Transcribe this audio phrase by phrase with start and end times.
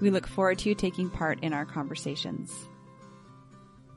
[0.00, 2.52] We look forward to you taking part in our conversations.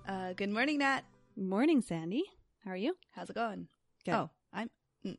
[0.07, 1.01] Uh, good morning, Nat.
[1.35, 2.23] Morning, Sandy.
[2.63, 2.95] How are you?
[3.11, 3.67] How's it going?
[4.05, 4.13] Good.
[4.13, 4.69] Oh, I'm.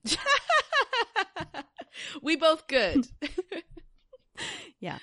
[2.22, 3.06] we both good.
[4.80, 4.98] yeah.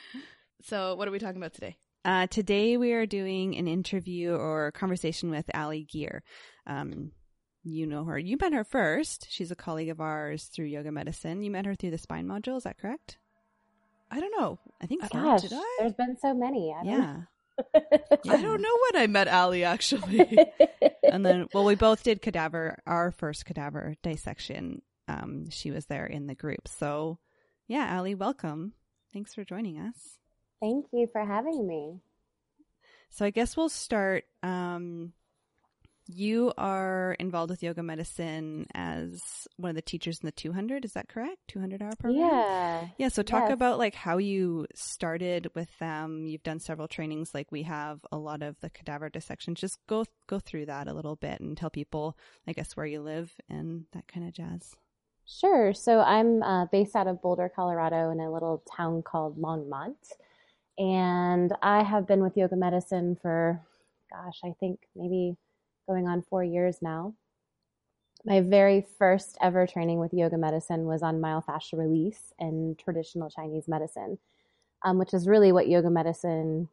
[0.64, 1.78] So, what are we talking about today?
[2.04, 6.24] Uh, today we are doing an interview or conversation with Allie Geer.
[6.68, 7.12] Um,
[7.64, 8.18] you know her.
[8.20, 9.28] You met her first.
[9.30, 11.42] She's a colleague of ours through yoga medicine.
[11.42, 12.58] You met her through the spine module.
[12.58, 13.18] Is that correct?
[14.12, 14.60] I don't know.
[14.82, 15.10] I think so.
[15.10, 15.78] Gosh, Did I?
[15.80, 16.74] there's been so many.
[16.74, 17.18] I don't yeah.
[18.30, 20.38] I don't know when I met Allie actually.
[21.12, 24.82] and then, well, we both did cadaver, our first cadaver dissection.
[25.08, 26.68] Um, she was there in the group.
[26.68, 27.20] So,
[27.68, 28.74] yeah, Allie, welcome.
[29.14, 30.18] Thanks for joining us.
[30.62, 32.00] Thank you for having me.
[33.10, 34.26] So, I guess we'll start.
[34.44, 35.14] Um,
[36.08, 39.20] you are involved with yoga medicine as
[39.58, 40.86] one of the teachers in the 200.
[40.86, 41.38] Is that correct?
[41.48, 42.22] 200 hour program?
[42.22, 42.88] Yeah.
[42.98, 43.08] Yeah.
[43.08, 43.54] So talk Yes.
[43.54, 46.26] about like how you started with them.
[46.28, 47.34] You've done several trainings.
[47.34, 49.56] Like we have a lot of the cadaver dissection.
[49.56, 52.18] Just go, go through that a little bit and tell people,
[52.48, 54.76] I guess, where you live and that kind of jazz.
[55.28, 55.74] Sure.
[55.74, 59.96] So I'm uh, based out of Boulder, Colorado, in a little town called Longmont.
[60.78, 63.60] And I have been with yoga medicine for,
[64.12, 65.36] gosh, I think maybe
[65.88, 67.14] going on four years now.
[68.26, 73.68] My very first ever training with yoga medicine was on myofascial release and traditional Chinese
[73.68, 74.18] medicine,
[74.84, 76.70] um, which is really what yoga medicine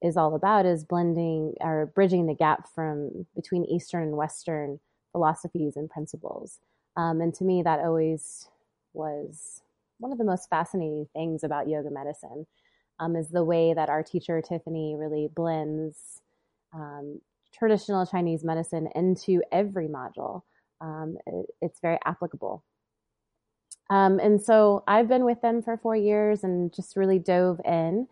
[0.00, 4.80] is all about is blending or bridging the gap from between Eastern and Western
[5.12, 6.58] philosophies and principles.
[6.96, 8.48] Um, and to me, that always
[8.92, 9.62] was
[9.98, 12.46] one of the most fascinating things about yoga medicine
[12.98, 16.20] um, is the way that our teacher Tiffany really blends
[16.72, 17.20] um,
[17.52, 20.42] traditional Chinese medicine into every module.
[20.80, 22.64] Um, it, it's very applicable.
[23.90, 28.08] Um, and so I've been with them for four years and just really dove in.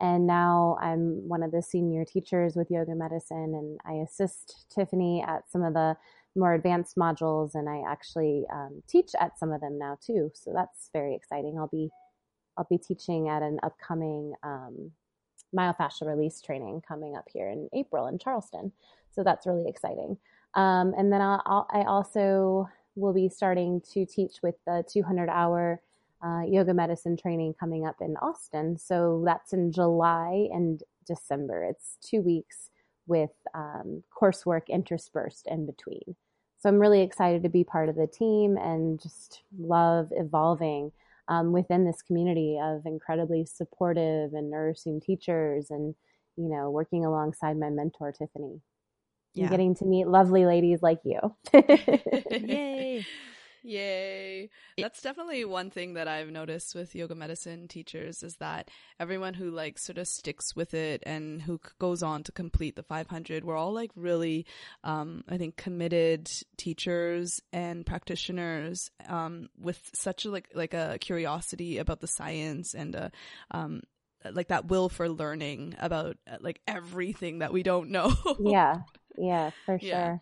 [0.00, 5.24] And now I'm one of the senior teachers with yoga medicine, and I assist Tiffany
[5.26, 5.96] at some of the
[6.36, 10.30] more advanced modules, and I actually um, teach at some of them now too.
[10.34, 11.56] So that's very exciting.
[11.58, 11.90] I'll be
[12.56, 14.90] I'll be teaching at an upcoming um,
[15.54, 18.72] myofascial release training coming up here in April in Charleston.
[19.10, 20.16] So that's really exciting.
[20.54, 25.28] Um, and then I'll, I'll, I also will be starting to teach with the 200
[25.28, 25.80] hour
[26.24, 28.78] uh, yoga medicine training coming up in Austin.
[28.78, 31.64] So that's in July and December.
[31.64, 32.70] It's two weeks
[33.06, 36.16] with um, coursework interspersed in between.
[36.58, 40.92] So I'm really excited to be part of the team and just love evolving
[41.28, 45.94] um, within this community of incredibly supportive and nourishing teachers and,
[46.36, 48.60] you know, working alongside my mentor, Tiffany.
[49.34, 49.44] Yeah.
[49.44, 51.18] And getting to meet lovely ladies like you.
[52.30, 53.06] Yay.
[53.64, 54.50] Yay.
[54.76, 58.70] That's definitely one thing that I've noticed with yoga medicine teachers is that
[59.00, 62.82] everyone who like sort of sticks with it and who goes on to complete the
[62.82, 64.44] 500, we're all like really,
[64.84, 71.78] um, I think committed teachers and practitioners, um, with such a, like, like a curiosity
[71.78, 73.08] about the science and, uh,
[73.50, 73.80] um,
[74.30, 78.14] like that will for learning about uh, like everything that we don't know.
[78.40, 78.76] yeah,
[79.16, 79.88] yeah, for sure.
[79.90, 80.16] Yeah.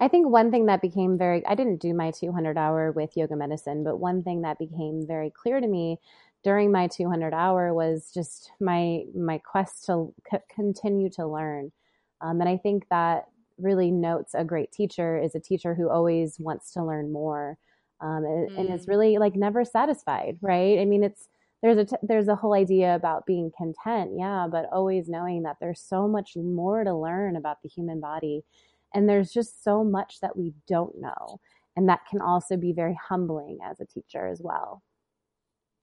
[0.00, 3.36] I think one thing that became very, I didn't do my 200 hour with yoga
[3.36, 5.98] medicine, but one thing that became very clear to me
[6.42, 11.72] during my 200 hour was just my, my quest to c- continue to learn.
[12.20, 13.28] Um, and I think that
[13.58, 17.58] really notes a great teacher is a teacher who always wants to learn more.
[18.00, 18.88] Um, and, and is Mm.
[18.88, 20.78] really like never satisfied, right?
[20.78, 21.28] I mean, it's,
[21.62, 24.12] there's a, t- there's a whole idea about being content.
[24.18, 24.46] Yeah.
[24.50, 28.44] But always knowing that there's so much more to learn about the human body
[28.94, 31.40] and there's just so much that we don't know.
[31.76, 34.82] And that can also be very humbling as a teacher as well.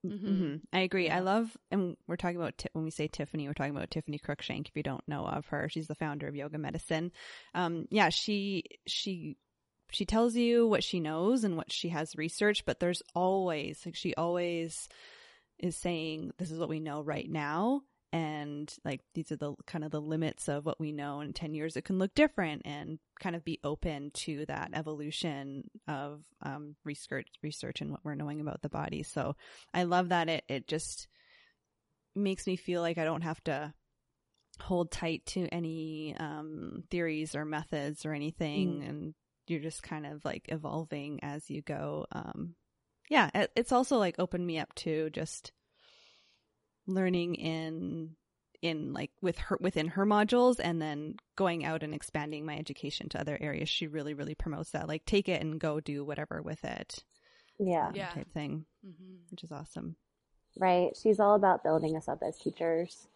[0.04, 0.18] Mhm.
[0.20, 1.08] hmm I agree.
[1.08, 4.18] I love, and we're talking about Ti- when we say Tiffany, we're talking about Tiffany
[4.18, 4.68] Cruikshank.
[4.68, 7.12] If you don't know of her, she's the founder of Yoga Medicine.
[7.54, 9.36] Um, yeah, she she
[9.92, 13.94] she tells you what she knows and what she has researched, but there's always like
[13.94, 14.88] she always
[15.58, 17.82] is saying this is what we know right now
[18.12, 21.54] and like these are the kind of the limits of what we know in 10
[21.54, 26.76] years it can look different and kind of be open to that evolution of um,
[26.84, 29.34] research research and what we're knowing about the body so
[29.72, 31.08] i love that it it just
[32.14, 33.72] makes me feel like I don't have to
[34.60, 38.88] hold tight to any um, theories or methods or anything, mm.
[38.88, 39.14] and
[39.46, 42.06] you're just kind of like evolving as you go.
[42.12, 42.54] Um,
[43.08, 45.52] yeah, it's also like opened me up to just
[46.86, 48.16] learning in
[48.62, 53.08] in like with her within her modules and then going out and expanding my education
[53.08, 53.68] to other areas.
[53.68, 57.02] She really really promotes that like take it and go do whatever with it
[57.58, 57.88] yeah.
[57.88, 58.08] Um, yeah.
[58.10, 59.14] type thing mm-hmm.
[59.30, 59.96] which is awesome.
[60.58, 60.90] Right.
[61.00, 63.08] She's all about building us up as teachers.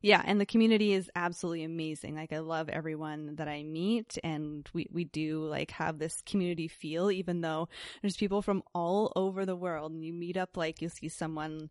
[0.00, 2.16] Yeah and the community is absolutely amazing.
[2.16, 6.66] Like i love everyone that i meet and we, we do like have this community
[6.66, 7.68] feel even though
[8.02, 11.70] there's people from all over the world and you meet up like you'll see someone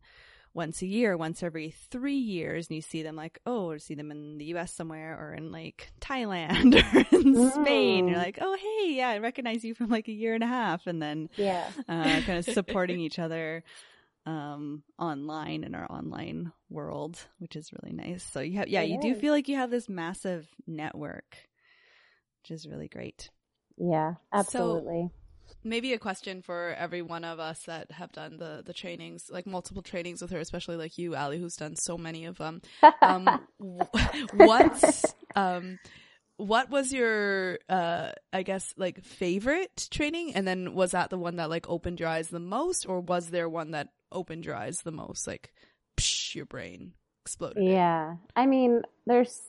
[0.58, 3.94] once a year, once every three years, and you see them like, oh, or see
[3.94, 7.54] them in the US somewhere or in like Thailand or in mm.
[7.54, 8.08] Spain.
[8.08, 10.88] You're like, oh, hey, yeah, I recognize you from like a year and a half.
[10.88, 13.64] And then, yeah, uh, kind of supporting each other,
[14.26, 18.24] um, online in our online world, which is really nice.
[18.24, 19.04] So you have, yeah, it you is.
[19.04, 21.38] do feel like you have this massive network,
[22.42, 23.30] which is really great.
[23.78, 25.12] Yeah, absolutely.
[25.12, 25.27] So-
[25.64, 29.46] maybe a question for every one of us that have done the the trainings, like
[29.46, 32.62] multiple trainings with her, especially like you, Allie, who's done so many of them.
[33.02, 33.28] Um,
[34.34, 35.80] what's um,
[36.38, 41.38] what was your uh, I guess like favorite training, and then was that the one
[41.38, 44.82] that like opened your eyes the most, or was there one that opened your eyes
[44.82, 45.54] the most, like
[45.98, 46.94] psh, your brain
[47.24, 47.64] exploded?
[47.64, 49.40] Yeah, I mean, there's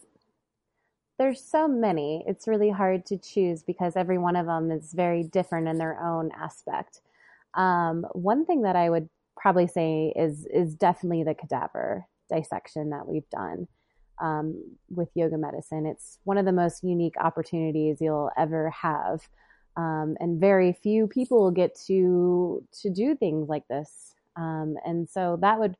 [1.18, 2.24] there's so many.
[2.26, 6.00] It's really hard to choose because every one of them is very different in their
[6.00, 7.00] own aspect.
[7.54, 13.06] Um, one thing that I would probably say is is definitely the cadaver dissection that
[13.06, 13.66] we've done
[14.20, 15.86] um, with yoga medicine.
[15.86, 19.28] It's one of the most unique opportunities you'll ever have,
[19.76, 24.14] um, and very few people get to to do things like this.
[24.36, 25.76] Um, and so that would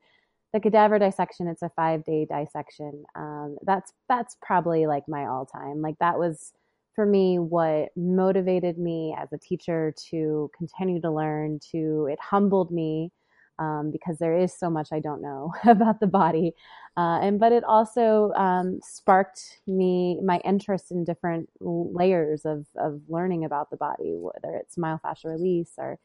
[0.53, 3.03] the cadaver dissection it's a five day dissection.
[3.15, 6.53] Um, that's that's probably like my all time like that was
[6.95, 12.71] for me what motivated me as a teacher to continue to learn to it humbled
[12.71, 13.11] me
[13.59, 16.53] um, because there is so much i don't know about the body.
[16.97, 22.99] Uh, and but it also um, sparked me my interest in different layers of, of
[23.07, 25.97] learning about the body whether it's myofascial release or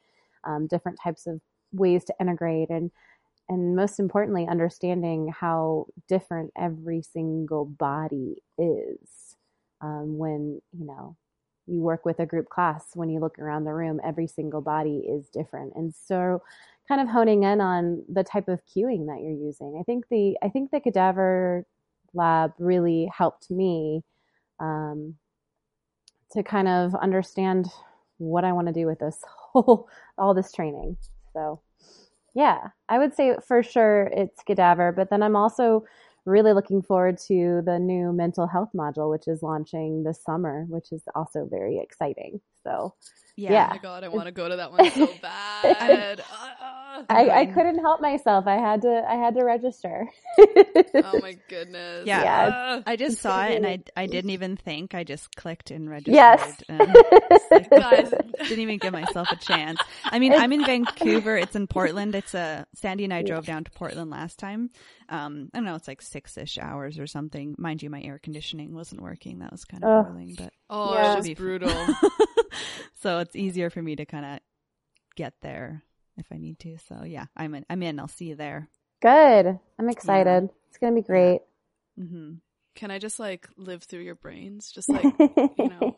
[0.44, 1.40] um, different types of
[1.72, 2.70] ways to integrate.
[2.70, 2.90] And
[3.48, 9.36] and most importantly, understanding how different every single body is.
[9.80, 11.16] Um, when you know
[11.66, 15.04] you work with a group class, when you look around the room, every single body
[15.08, 16.42] is different, and so
[16.88, 19.76] kind of honing in on the type of cueing that you're using.
[19.80, 21.66] I think the I think the cadaver
[22.14, 24.02] lab really helped me
[24.60, 25.16] um,
[26.32, 27.66] to kind of understand
[28.18, 29.88] what I want to do with this whole
[30.18, 30.96] all this training.
[31.32, 31.60] So
[32.34, 35.84] yeah, I would say for sure it's cadaver, but then I'm also
[36.26, 40.90] really looking forward to the new mental health module, which is launching this summer, which
[40.92, 42.40] is also very exciting.
[42.64, 42.94] So,
[43.36, 43.52] yeah.
[43.52, 43.66] yeah.
[43.66, 46.20] Oh my God, I want to go to that one so bad.
[46.20, 46.74] Uh, uh.
[47.08, 48.46] I, I um, couldn't help myself.
[48.46, 50.08] I had to I had to register.
[50.38, 52.06] oh my goodness.
[52.06, 52.22] Yeah.
[52.22, 52.82] yeah uh.
[52.86, 54.94] I just saw it and I I didn't even think.
[54.94, 56.14] I just clicked and registered.
[56.14, 56.62] Yes.
[56.68, 59.80] And like, didn't even give myself a chance.
[60.04, 61.36] I mean, I'm in Vancouver.
[61.36, 62.14] It's in Portland.
[62.14, 64.70] It's a Sandy and I drove down to Portland last time.
[65.08, 67.56] Um, I don't know, it's like six ish hours or something.
[67.58, 69.40] Mind you, my air conditioning wasn't working.
[69.40, 70.26] That was kind of oh.
[70.38, 71.12] but oh, yeah.
[71.14, 71.70] it was brutal.
[73.02, 74.40] so it's easier for me to kind of
[75.16, 75.82] get there
[76.16, 76.78] if I need to.
[76.88, 77.64] So yeah, I'm in.
[77.68, 77.98] I'm in.
[77.98, 78.68] I'll see you there.
[79.02, 79.58] Good.
[79.78, 80.44] I'm excited.
[80.44, 80.68] Yeah.
[80.68, 81.40] It's gonna be great.
[81.98, 82.34] Mm-hmm.
[82.74, 84.72] Can I just like live through your brains?
[84.72, 85.96] Just like you know,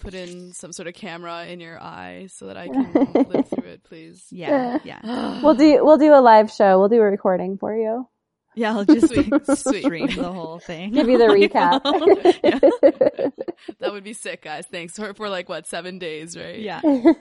[0.00, 3.68] put in some sort of camera in your eye so that I can live through
[3.68, 4.26] it, please.
[4.30, 5.40] Yeah, yeah.
[5.42, 6.78] we'll do we'll do a live show.
[6.78, 8.08] We'll do a recording for you.
[8.54, 9.84] Yeah, I'll just sweet, sweet.
[9.84, 10.92] stream the whole thing.
[10.92, 11.82] Give you the recap.
[13.78, 14.66] that would be sick, guys.
[14.66, 16.58] Thanks for for like what seven days, right?
[16.58, 16.80] Yeah.
[16.84, 17.14] oh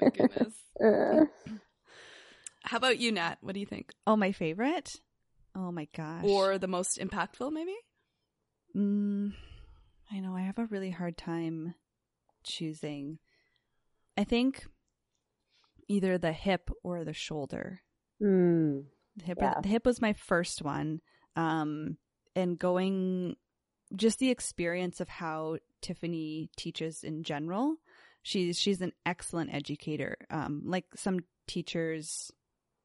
[0.00, 0.54] my goodness.
[0.82, 1.24] Uh.
[2.62, 3.36] How about you, Nat?
[3.42, 3.92] What do you think?
[4.06, 4.94] Oh, my favorite?
[5.54, 6.24] Oh my gosh.
[6.24, 7.74] Or the most impactful, maybe?
[8.74, 9.34] Mm,
[10.10, 10.34] I know.
[10.34, 11.74] I have a really hard time
[12.42, 13.18] choosing.
[14.16, 14.64] I think
[15.88, 17.82] either the hip or the shoulder.
[18.22, 18.84] Mm,
[19.16, 19.60] the hip, yeah.
[19.62, 21.00] the hip was my first one.
[21.36, 21.98] Um,
[22.36, 23.36] and going,
[23.94, 27.76] just the experience of how Tiffany teaches in general
[28.24, 30.16] she's she's an excellent educator.
[30.30, 32.32] Um, like some teachers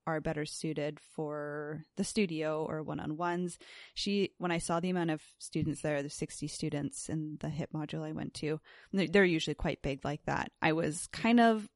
[0.05, 3.59] are better suited for the studio or one-on-ones.
[3.93, 7.71] She, when I saw the amount of students there, the 60 students in the HIP
[7.73, 8.59] module I went to,
[8.91, 10.51] they're usually quite big like that.
[10.63, 11.69] I was kind of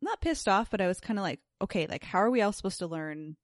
[0.00, 2.52] not pissed off, but I was kind of like, okay, like how are we all
[2.52, 3.36] supposed to learn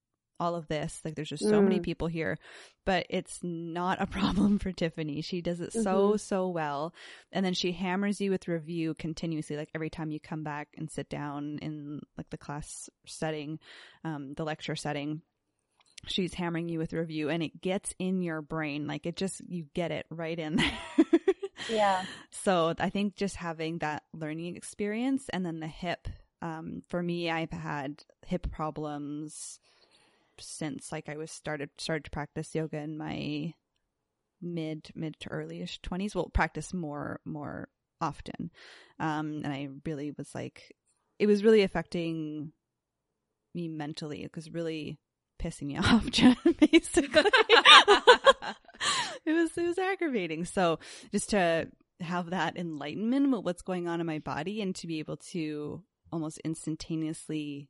[0.42, 1.00] all of this.
[1.04, 1.82] Like there's just so many Mm.
[1.84, 2.36] people here,
[2.84, 5.20] but it's not a problem for Tiffany.
[5.22, 6.20] She does it so, Mhm.
[6.20, 6.92] so well.
[7.30, 9.56] And then she hammers you with review continuously.
[9.56, 13.58] Like every time you come back and sit down in like the class setting,
[14.04, 15.22] um, the lecture setting,
[16.06, 18.86] she's hammering you with review and it gets in your brain.
[18.88, 20.78] Like it just, you get it right in there.
[21.70, 22.04] Yeah.
[22.32, 26.08] So I think just having that learning experience and then the hip,
[26.40, 29.60] um, for me, I've had hip problems
[30.38, 33.54] since like I was started, started to practice yoga in my
[34.40, 36.14] mid, mid to earlyish twenties.
[36.14, 37.68] Well, practice more, more
[38.00, 38.50] often.
[38.98, 40.74] Um, and I really was like,
[41.18, 42.52] it was really affecting
[43.54, 44.24] me mentally.
[44.24, 44.98] It was really
[45.40, 46.04] pissing me off,
[46.58, 47.30] basically.
[49.24, 50.44] it was, it was aggravating.
[50.44, 50.78] So
[51.12, 51.68] just to
[52.00, 55.82] have that enlightenment with what's going on in my body and to be able to
[56.12, 57.68] almost instantaneously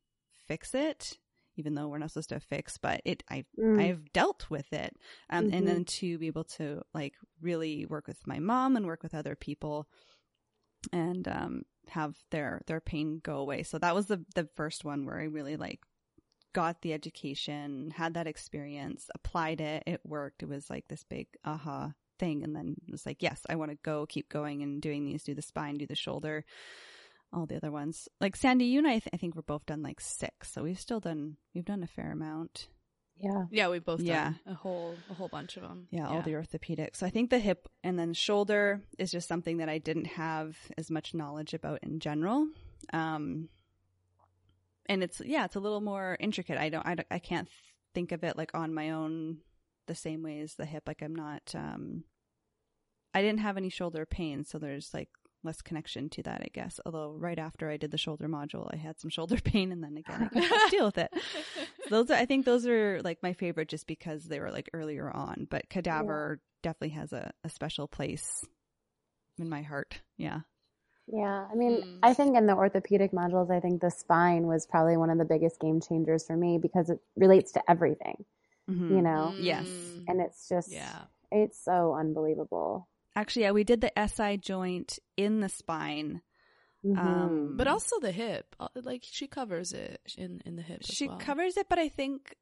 [0.48, 1.18] fix it
[1.56, 3.78] even though we're not supposed to fix but it i Mm.
[3.78, 4.96] i've dealt with it.
[5.30, 5.52] Um, Mhm.
[5.54, 9.14] and then to be able to like really work with my mom and work with
[9.14, 9.88] other people
[10.92, 13.62] and um have their their pain go away.
[13.62, 15.80] So that was the the first one where i really like
[16.52, 20.42] got the education had that experience applied it it worked.
[20.42, 22.42] It was like this big aha thing.
[22.44, 25.22] And then it was like yes i want to go keep going and doing these
[25.24, 26.44] do the spine do the shoulder
[27.32, 29.82] all the other ones like sandy you and i, th- I think we're both done
[29.82, 32.68] like six so we've still done we've done a fair amount
[33.18, 33.44] Yeah.
[33.50, 34.24] Yeah, we've both Yeah.
[34.24, 35.86] done a whole a whole bunch of them.
[35.90, 36.96] yeah, all the orthopedics.
[36.96, 40.56] so i think the hip and then shoulder is just something that i didn't have
[40.76, 42.46] as much knowledge about in general
[42.92, 43.48] um
[44.86, 47.48] and it's yeah it's a little more intricate i don't i, don't, I can't
[47.94, 49.38] think of it like on my own
[49.86, 52.04] the same way as the hip like i'm not um
[53.14, 55.08] i didn't have any shoulder pain so there's like
[55.44, 58.76] less connection to that i guess although right after i did the shoulder module i
[58.76, 61.12] had some shoulder pain and then again i could deal with it
[61.90, 65.10] those are, I think those are like my favorite just because they were like earlier
[65.10, 68.44] on, but Cadaver definitely has a, a special place
[69.38, 70.00] in my heart.
[70.16, 70.40] Yeah.
[71.12, 71.98] Yeah, I mean, Mm.
[72.02, 75.24] I think in the orthopedic modules, I think the spine was probably one of the
[75.26, 78.24] biggest game changers for me because it relates to everything,
[78.70, 78.90] Mhm.
[78.90, 79.66] you know, Yes.
[80.08, 81.02] And it's just, yeah.
[81.30, 82.88] it's so unbelievable.
[83.14, 86.22] Actually, yeah, we did the SI joint in the spine.
[86.84, 86.98] Mhm.
[86.98, 90.80] Um, But also the hip, Uh, like she covers it in in the hip.
[90.80, 91.18] as She well.
[91.18, 92.34] covers it, but I think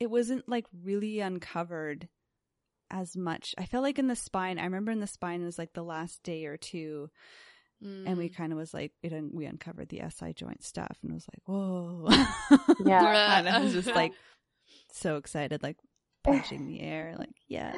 [0.00, 2.08] it wasn't like really uncovered
[2.90, 3.54] as much.
[3.58, 5.84] I felt like in the spine, I remember in the spine it was like the
[5.84, 7.10] last day or two,
[7.82, 8.34] and we Mm.
[8.34, 11.26] kind of was like, it, un- we uncovered the SI joint stuff, and it was
[11.32, 12.08] like, whoa.
[12.86, 13.38] Yeah.
[13.38, 14.12] and I was just like
[14.92, 15.76] so excited, like
[16.24, 17.76] punching the air, like, yes.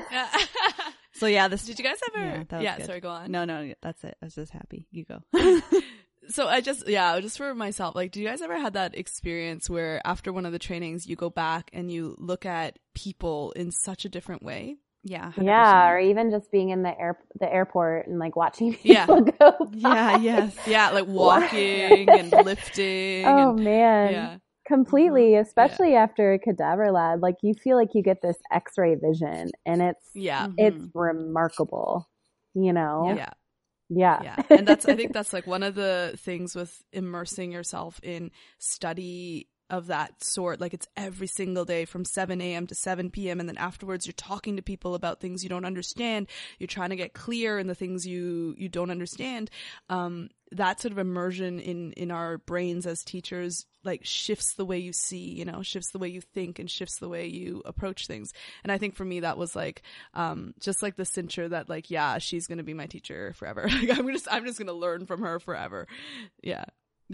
[1.22, 1.64] So yeah, this.
[1.64, 2.24] Did you guys ever?
[2.24, 2.86] Yeah, Yeah, that was good.
[2.86, 3.30] sorry, go on.
[3.30, 4.16] No, no, that's it.
[4.20, 4.88] I was just happy.
[4.90, 5.22] You go.
[6.28, 9.68] So I just yeah, just for myself, like, do you guys ever had that experience
[9.68, 13.72] where after one of the trainings you go back and you look at people in
[13.72, 14.76] such a different way?
[15.04, 15.32] yeah.
[15.36, 15.90] yeah, 100%.
[15.90, 19.06] or even just being in the air, the airport and like watching Yeah.
[19.06, 19.70] people go.
[19.72, 20.18] Yeah.
[20.18, 20.56] Yes.
[20.66, 23.26] Yeah, like walking and lifting.
[23.26, 24.36] Oh and, man, yeah,
[24.72, 25.36] completely.
[25.36, 29.82] Especially after a cadaver lab, like you feel like you get this X-ray vision, and
[29.82, 30.90] it's yeah, it's Mhm.
[30.94, 32.08] remarkable.
[32.54, 33.30] You know, yeah.
[33.88, 38.00] yeah, yeah and that's i think that's like one of the things with immersing yourself
[38.02, 40.60] in study of that sort.
[40.60, 44.12] Like it's every single day from 7 a.m to 7 p.m and then afterwards you're
[44.12, 46.28] talking to people about things you don't understand.
[46.58, 49.50] You're trying to get clear in the things you you don't understand.
[49.88, 54.78] Um that sort of immersion in in our brains as teachers like shifts the way
[54.78, 58.06] you see you know shifts the way you think and shifts the way you approach
[58.06, 58.32] things.
[58.62, 59.80] And i think for me that was like
[60.12, 63.68] um just like the cincher that like yeah she's gonna be my teacher forever.
[63.72, 65.88] Like i'm just i'm just gonna learn from her forever.
[66.42, 66.66] Yeah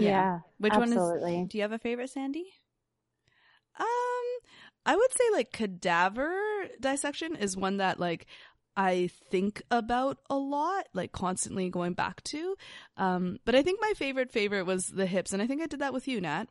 [0.05, 0.41] yeah.
[0.59, 1.33] Which absolutely.
[1.35, 1.49] one is?
[1.49, 2.47] Do you have a favorite, Sandy?
[3.79, 3.85] um
[4.85, 6.37] i would say like cadaver
[6.81, 8.27] dissection is one that like
[8.79, 12.55] I think about a lot, like constantly going back to.
[12.97, 15.81] Um, but I think my favorite favorite was the hips, and I think I did
[15.81, 16.45] that with you, Nat.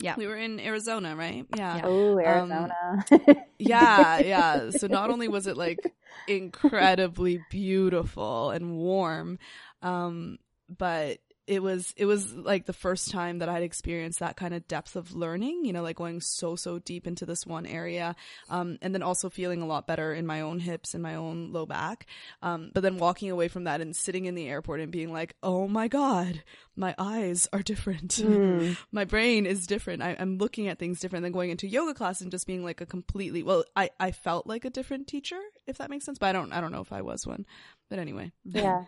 [0.00, 0.16] Yeah.
[0.16, 1.46] we were in Arizona, right?
[1.56, 3.04] Yeah, Oh, Um, Arizona.
[3.60, 4.70] yeah, yeah.
[4.70, 5.94] So not only was it like
[6.26, 9.38] incredibly beautiful and warm,
[9.80, 10.38] um,
[10.68, 14.68] but it was it was like the first time that I'd experienced that kind of
[14.68, 18.14] depth of learning, you know, like going so so deep into this one area,
[18.50, 21.52] um, and then also feeling a lot better in my own hips and my own
[21.52, 22.06] low back.
[22.42, 25.34] Um, but then walking away from that and sitting in the airport and being like,
[25.42, 26.42] oh my god,
[26.76, 28.76] my eyes are different Mm.
[28.92, 30.02] my brain is different.
[30.02, 32.80] I, I'm looking at things different than going into yoga class and just being like
[32.80, 33.64] a completely well.
[33.74, 36.18] I, I felt like a different teacher, if that makes sense.
[36.18, 37.46] But I don't I don't know if I was one.
[37.88, 38.84] But anyway, yeah.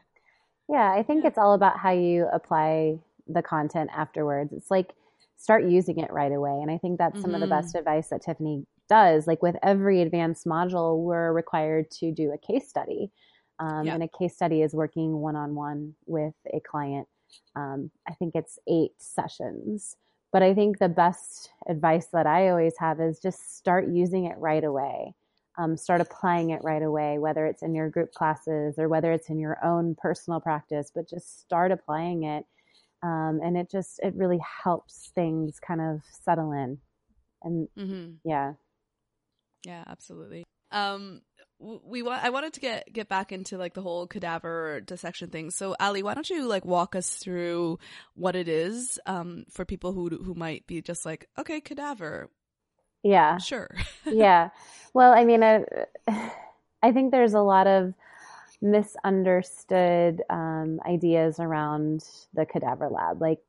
[0.70, 4.52] Yeah, I think it's all about how you apply the content afterwards.
[4.52, 4.94] It's like
[5.36, 6.60] start using it right away.
[6.62, 7.50] And I think that's some of the Mhm.
[7.50, 9.26] best advice that Tiffany does.
[9.26, 13.10] Like with every advanced module, we're required to do a case study.
[13.58, 13.94] Um, yeah.
[13.94, 17.08] And a case study is working one on one with a client.
[17.56, 19.96] Um, I think it's eight sessions.
[20.32, 24.38] But I think the best advice that I always have is just start using it
[24.38, 25.14] right away.
[25.60, 29.28] Um, start applying it right away, whether it's in your group classes or whether it's
[29.28, 32.46] in your own personal practice, but just start applying it.
[33.02, 36.78] Um, and it just, it really helps things kind of settle in.
[37.42, 38.12] And mm-hmm.
[38.24, 38.54] yeah.
[39.66, 40.44] Yeah, absolutely.
[40.72, 41.20] Um,
[41.60, 45.50] we want I wanted to get get back into like the whole cadaver dissection thing.
[45.50, 47.78] So Allie, why don't you like walk us through
[48.14, 52.30] what it is um for people who who might be just like, okay, cadaver.
[53.02, 53.38] Yeah.
[53.38, 53.68] Sure.
[54.06, 54.50] yeah.
[54.94, 55.64] Well, I mean, I,
[56.82, 57.94] I think there's a lot of
[58.62, 62.04] misunderstood um, ideas around
[62.34, 63.20] the cadaver lab.
[63.20, 63.40] Like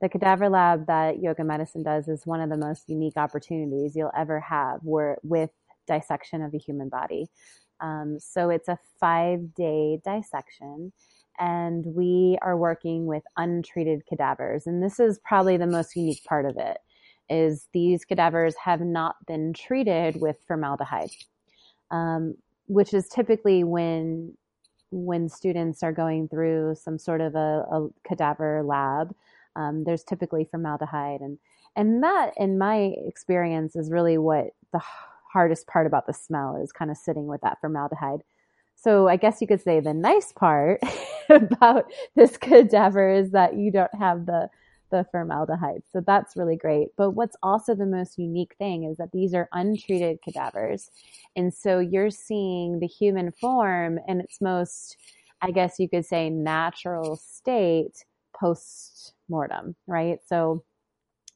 [0.00, 4.12] the cadaver lab that yoga medicine does is one of the most unique opportunities you'll
[4.16, 5.50] ever have where with
[5.86, 7.28] dissection of a human body.
[7.80, 10.92] Um, so it's a five day dissection
[11.38, 14.66] and we are working with untreated cadavers.
[14.66, 16.78] And this is probably the most unique part of it
[17.30, 21.10] is these cadavers have not been treated with formaldehyde,
[21.90, 24.34] um, which is typically when
[24.90, 29.14] when students are going through some sort of a, a cadaver lab.
[29.54, 31.38] Um, there's typically formaldehyde, and
[31.76, 34.80] and that, in my experience, is really what the
[35.32, 38.22] hardest part about the smell is kind of sitting with that formaldehyde.
[38.74, 40.80] So I guess you could say the nice part
[41.28, 44.48] about this cadaver is that you don't have the
[44.90, 45.82] the formaldehyde.
[45.92, 46.88] So that's really great.
[46.96, 50.90] But what's also the most unique thing is that these are untreated cadavers.
[51.36, 54.96] And so you're seeing the human form in its most,
[55.42, 58.04] I guess you could say, natural state
[58.38, 60.18] post mortem, right?
[60.26, 60.64] So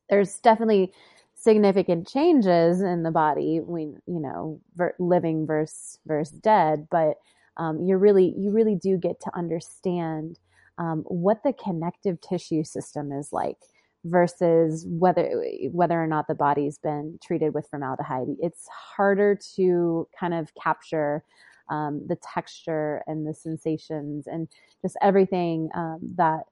[0.09, 0.93] there's definitely
[1.35, 7.15] significant changes in the body when you know ver- living versus versus dead but
[7.57, 10.39] um, you really you really do get to understand
[10.79, 13.59] um, what the connective tissue system is like
[14.05, 20.35] versus whether whether or not the body's been treated with formaldehyde it's harder to kind
[20.35, 21.23] of capture
[21.71, 24.49] um, the texture and the sensations and
[24.83, 26.43] just everything um, that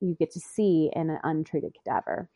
[0.00, 2.30] you get to see in an untreated cadaver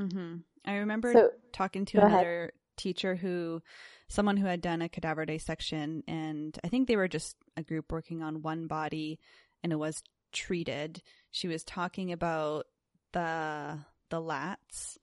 [0.00, 0.36] mm-hmm.
[0.64, 2.52] I remember so, talking to another ahead.
[2.76, 3.62] teacher who,
[4.08, 7.92] someone who had done a cadaver dissection, and I think they were just a group
[7.92, 9.18] working on one body,
[9.64, 11.02] and it was treated.
[11.32, 12.66] She was talking about
[13.12, 13.78] the
[14.10, 14.98] the lats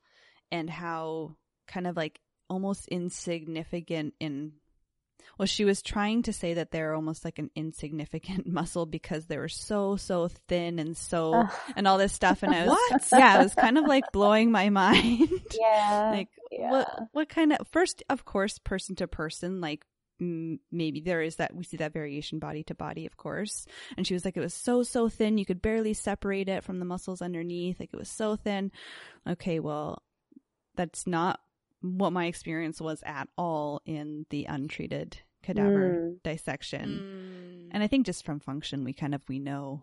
[0.52, 1.36] and how
[1.68, 4.54] kind of like almost insignificant in
[5.38, 9.38] well, she was trying to say that they're almost like an insignificant muscle because they
[9.38, 12.44] were so, so thin and so, and all this stuff.
[12.44, 13.08] And I was, what?
[13.12, 15.30] yeah, it was kind of like blowing my mind.
[15.60, 16.12] Yeah.
[16.16, 16.72] like, yeah.
[16.72, 19.86] what, what kind of, first, of course, person to person, like,
[20.22, 23.66] maybe there is that we see that variation body to body of course
[23.98, 26.80] and she was like it was so so thin you could barely separate it from
[26.80, 28.72] the muscles underneath like it was so thin
[29.28, 30.02] okay well
[30.76, 31.40] that's not
[31.82, 36.24] what my experience was at all in the untreated cadaver mm.
[36.24, 37.68] dissection.
[37.68, 37.70] Mm.
[37.72, 39.82] And I think just from function, we kind of, we know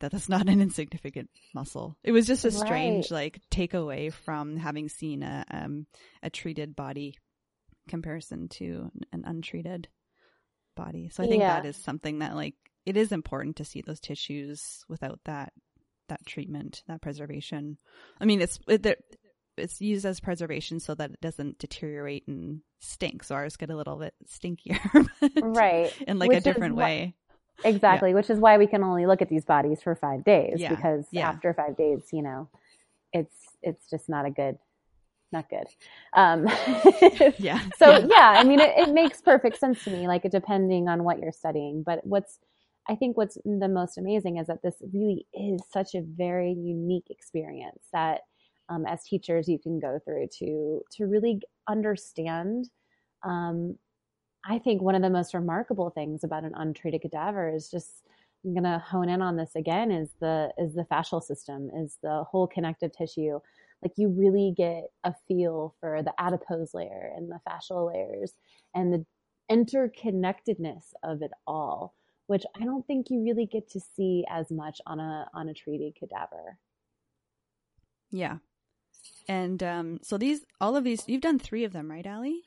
[0.00, 1.96] that that's not an insignificant muscle.
[2.02, 3.32] It was just a strange, right.
[3.34, 5.86] like, takeaway from having seen a, um,
[6.22, 7.16] a treated body
[7.88, 9.88] comparison to an untreated
[10.76, 11.08] body.
[11.08, 11.60] So I think yeah.
[11.60, 15.52] that is something that, like, it is important to see those tissues without that
[16.08, 17.78] that treatment, that preservation.
[18.20, 18.86] I mean, it's it,
[19.56, 23.24] it's used as preservation so that it doesn't deteriorate and stink.
[23.24, 25.08] So ours get a little bit stinkier,
[25.42, 25.92] right?
[26.06, 27.14] In like which a different way.
[27.64, 28.16] Exactly, yeah.
[28.16, 30.68] which is why we can only look at these bodies for five days yeah.
[30.68, 31.28] because yeah.
[31.28, 32.48] after five days, you know,
[33.12, 34.58] it's it's just not a good,
[35.36, 35.66] not good.
[36.14, 36.46] Um,
[37.38, 37.60] yeah.
[37.76, 40.06] So yeah, I mean, it, it makes perfect sense to me.
[40.06, 42.38] Like depending on what you're studying, but what's
[42.88, 47.06] I think what's the most amazing is that this really is such a very unique
[47.10, 48.20] experience that
[48.68, 52.68] um, as teachers you can go through to to really understand
[53.24, 53.76] um,
[54.44, 58.02] i think one of the most remarkable things about an untreated cadaver is just
[58.44, 61.98] i'm going to hone in on this again is the is the fascial system is
[62.02, 63.38] the whole connective tissue
[63.82, 68.32] like you really get a feel for the adipose layer and the fascial layers
[68.74, 69.04] and the
[69.50, 71.94] interconnectedness of it all
[72.26, 75.54] which i don't think you really get to see as much on a on a
[75.54, 76.58] treated cadaver
[78.10, 78.38] yeah
[79.28, 82.42] and um, so these, all of these, you've done three of them, right, Allie?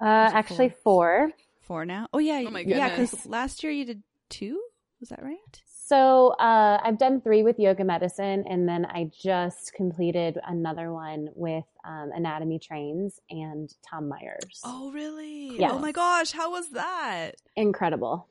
[0.00, 1.30] Uh, actually, four?
[1.60, 1.84] four.
[1.84, 2.08] now.
[2.12, 2.88] Oh yeah, oh my yeah.
[2.88, 4.60] Because last year you did two.
[5.00, 5.62] Was that right?
[5.90, 11.30] So uh, I've done three with yoga medicine, and then I just completed another one
[11.34, 14.60] with um, Anatomy Trains and Tom Myers.
[14.62, 15.56] Oh, really?
[15.58, 15.72] Yes.
[15.74, 17.32] Oh my gosh, how was that?
[17.56, 18.28] Incredible,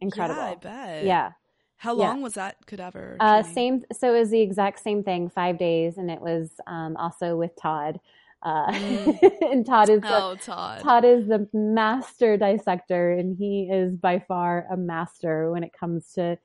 [0.00, 0.40] incredible.
[0.40, 1.04] Yeah, I bet.
[1.06, 1.32] Yeah.
[1.76, 2.08] How Yeah.
[2.08, 3.18] long was that cadaver?
[3.20, 3.84] Uh, same.
[3.92, 7.50] So it was the exact same thing, five days, and it was um, also with
[7.60, 8.00] Todd.
[8.42, 8.72] Uh,
[9.42, 10.82] and Todd is the, Oh, Todd.
[10.82, 16.10] Todd is the master dissector, and he is by far a master when it comes
[16.14, 16.38] to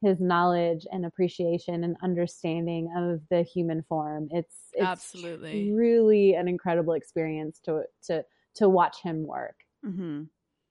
[0.00, 4.28] his knowledge and appreciation and understanding of the human form.
[4.30, 5.72] It's, it's Absolutely.
[5.72, 8.24] really an incredible experience to to
[8.56, 9.56] to watch him work.
[9.84, 10.22] Mm-hmm.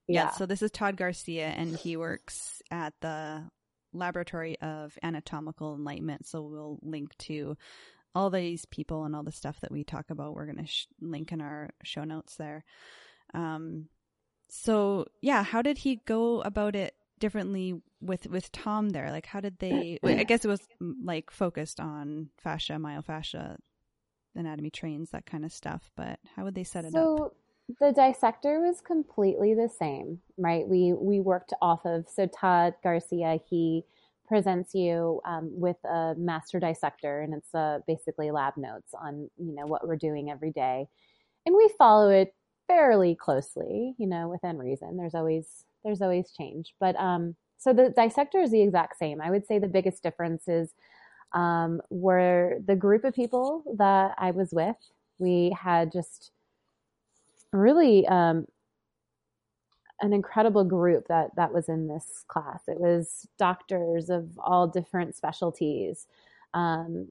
[0.08, 0.24] Yeah.
[0.24, 0.30] Yeah.
[0.32, 3.50] So this is Todd Garcia, and he works at the
[3.94, 6.28] Laboratory of Anatomical Enlightenment.
[6.28, 7.58] So we'll link to
[8.16, 10.34] all these people and all the stuff that we talk about.
[10.34, 12.64] We're going to sh- link in our show notes there.
[13.34, 13.88] Um,
[14.50, 19.12] so yeah, how did he go about it differently with with Tom there?
[19.12, 20.00] Like, how did they?
[20.04, 23.58] I guess it was mm, like focused on fascia, myofascia,
[24.36, 25.92] anatomy trains, that kind of stuff.
[25.96, 26.94] But how would they set it up?
[26.94, 27.34] so
[27.80, 30.68] the dissector was completely the same, right?
[30.68, 33.84] We we worked off of so Todd Garcia he
[34.28, 39.54] presents you um, with a master dissector, and it's uh, basically lab notes on you
[39.56, 40.88] know what we're doing every day,
[41.46, 42.34] and we follow it
[42.68, 44.96] fairly closely, you know, within reason.
[44.96, 49.22] There's always there's always change, but um, so the dissector is the exact same.
[49.22, 50.74] I would say the biggest difference is
[51.34, 54.78] um, were the group of people that I was with.
[55.20, 56.32] We had just
[57.52, 58.46] really um,
[60.02, 62.62] an incredible group that that was in this class.
[62.68, 66.08] It was doctors of all different specialties,
[66.54, 67.10] um,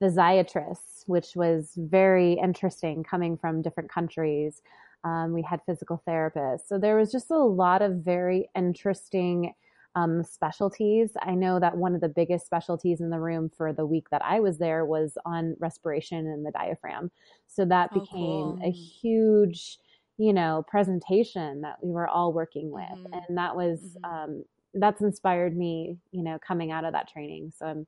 [0.00, 4.62] physiatrists, which was very interesting, coming from different countries.
[5.04, 9.54] Um, we had physical therapists, so there was just a lot of very interesting
[9.94, 11.10] um, specialties.
[11.20, 14.22] I know that one of the biggest specialties in the room for the week that
[14.24, 17.10] I was there was on respiration and the diaphragm.
[17.46, 18.58] So that Oh, became cool.
[18.64, 19.78] a huge,
[20.18, 23.26] you know, presentation that we were all working with, Mhm.
[23.28, 24.04] and that was Mhm.
[24.04, 27.52] um, that's inspired me, you know, coming out of that training.
[27.54, 27.86] So I'm,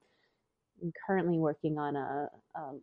[0.82, 2.80] I'm currently working on a um,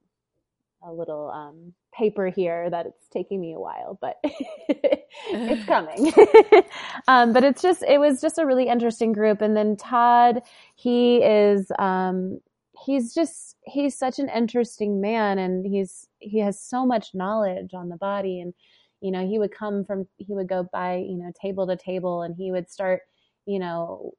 [0.84, 6.14] a little um, paper here that it's taking me a while, but it's coming.
[7.08, 9.42] um, but it's just, it was just a really interesting group.
[9.42, 10.42] And then Todd,
[10.76, 12.40] he is, um,
[12.86, 17.90] he's just, he's such an interesting man and he's, he has so much knowledge on
[17.90, 18.40] the body.
[18.42, 18.54] And,
[19.02, 22.24] you know, he would come from, he would go by, you know, table to table
[22.24, 23.02] and he would start,
[23.46, 24.14] you know,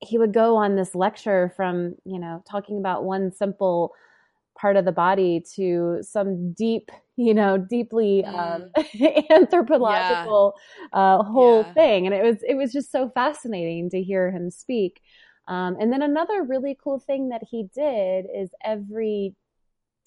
[0.00, 3.92] he would go on this lecture from, you know, talking about one simple,
[4.58, 8.70] part of the body to some deep, you know, deeply um,
[9.30, 10.54] anthropological
[10.92, 11.74] uh, whole Yeah.
[11.74, 15.00] thing, and it was it was just so fascinating to hear him speak.
[15.48, 19.34] Um, and then another really cool thing that he did is every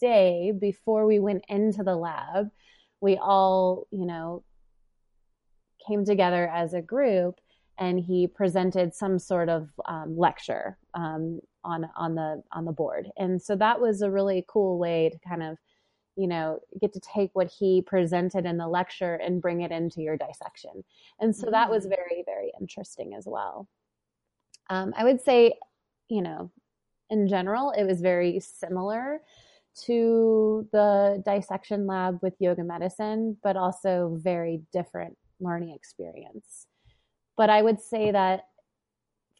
[0.01, 2.49] day before we went into the lab,
[3.01, 4.43] we all, you know,
[5.87, 7.39] came together as a group
[7.77, 13.09] and he presented some sort of um, lecture um, on on the on the board.
[13.17, 15.57] And so that was a really cool way to kind of
[16.15, 20.01] you know get to take what he presented in the lecture and bring it into
[20.01, 20.83] your dissection.
[21.19, 21.89] And so that was Mm.
[21.89, 23.67] very very interesting as well.
[24.69, 25.57] Um, i would say
[26.09, 26.51] you know
[27.09, 29.21] in general it was very similar
[29.85, 36.67] to the dissection lab with yoga medicine but also very different learning experience.
[37.37, 38.47] But I would say that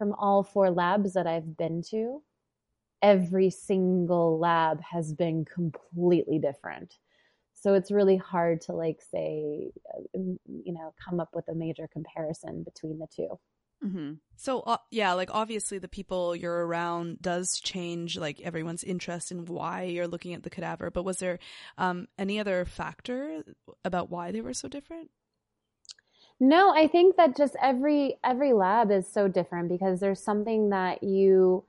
[0.02, 2.24] from all four labs that I've been to,
[3.04, 6.96] every single lab has been completely different.
[7.54, 11.88] So it's really hard to like say, uh, you know, come up with a major
[11.94, 13.40] comparison between the two.
[13.86, 14.14] Mm-hmm.
[14.38, 19.46] So uh, yeah, like obviously the people you're around does change like everyone's interest in
[19.46, 20.90] why you're looking at the cadaver.
[20.90, 21.38] But was there
[21.78, 23.44] um, any other factor
[23.86, 25.12] about why they were so different?
[26.42, 31.04] No, I think that just every every lab is so different because there's something that
[31.04, 31.64] you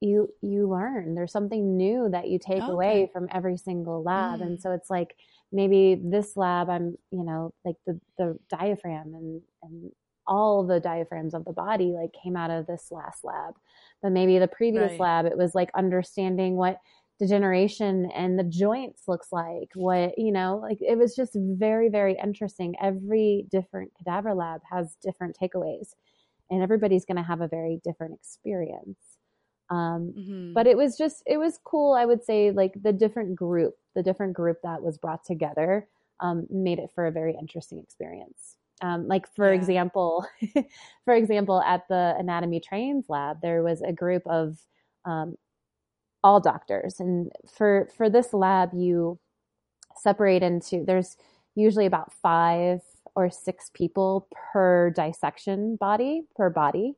[0.00, 1.14] you you learn.
[1.14, 2.68] There's something new that you take Okay.
[2.68, 4.40] away from every single lab.
[4.40, 4.46] Mm.
[4.46, 5.16] And so it's like
[5.52, 9.92] maybe this lab I'm, you know, like the the diaphragm and and
[10.26, 13.54] all the diaphragms of the body like came out of this last lab.
[14.02, 15.00] But maybe the previous Right.
[15.00, 16.78] lab it was like understanding what
[17.18, 22.16] degeneration and the joints looks like what you know like it was just very very
[22.22, 25.94] interesting every different cadaver lab has different takeaways
[26.50, 29.18] and everybody's going to have a very different experience
[29.70, 30.54] um, Mm-hmm.
[30.54, 34.02] but it was just it was cool i would say like the different group the
[34.02, 35.88] different group that was brought together
[36.20, 39.52] um, made it for a very interesting experience Um, like for Yeah.
[39.52, 40.26] example,
[41.04, 44.58] for example, at the anatomy trains lab, there was a group of
[45.06, 45.36] um,
[46.26, 49.20] all doctors, and for for this lab, you
[49.96, 51.16] separate into there's
[51.54, 52.80] usually about five
[53.14, 56.94] or six people per dissection body per body.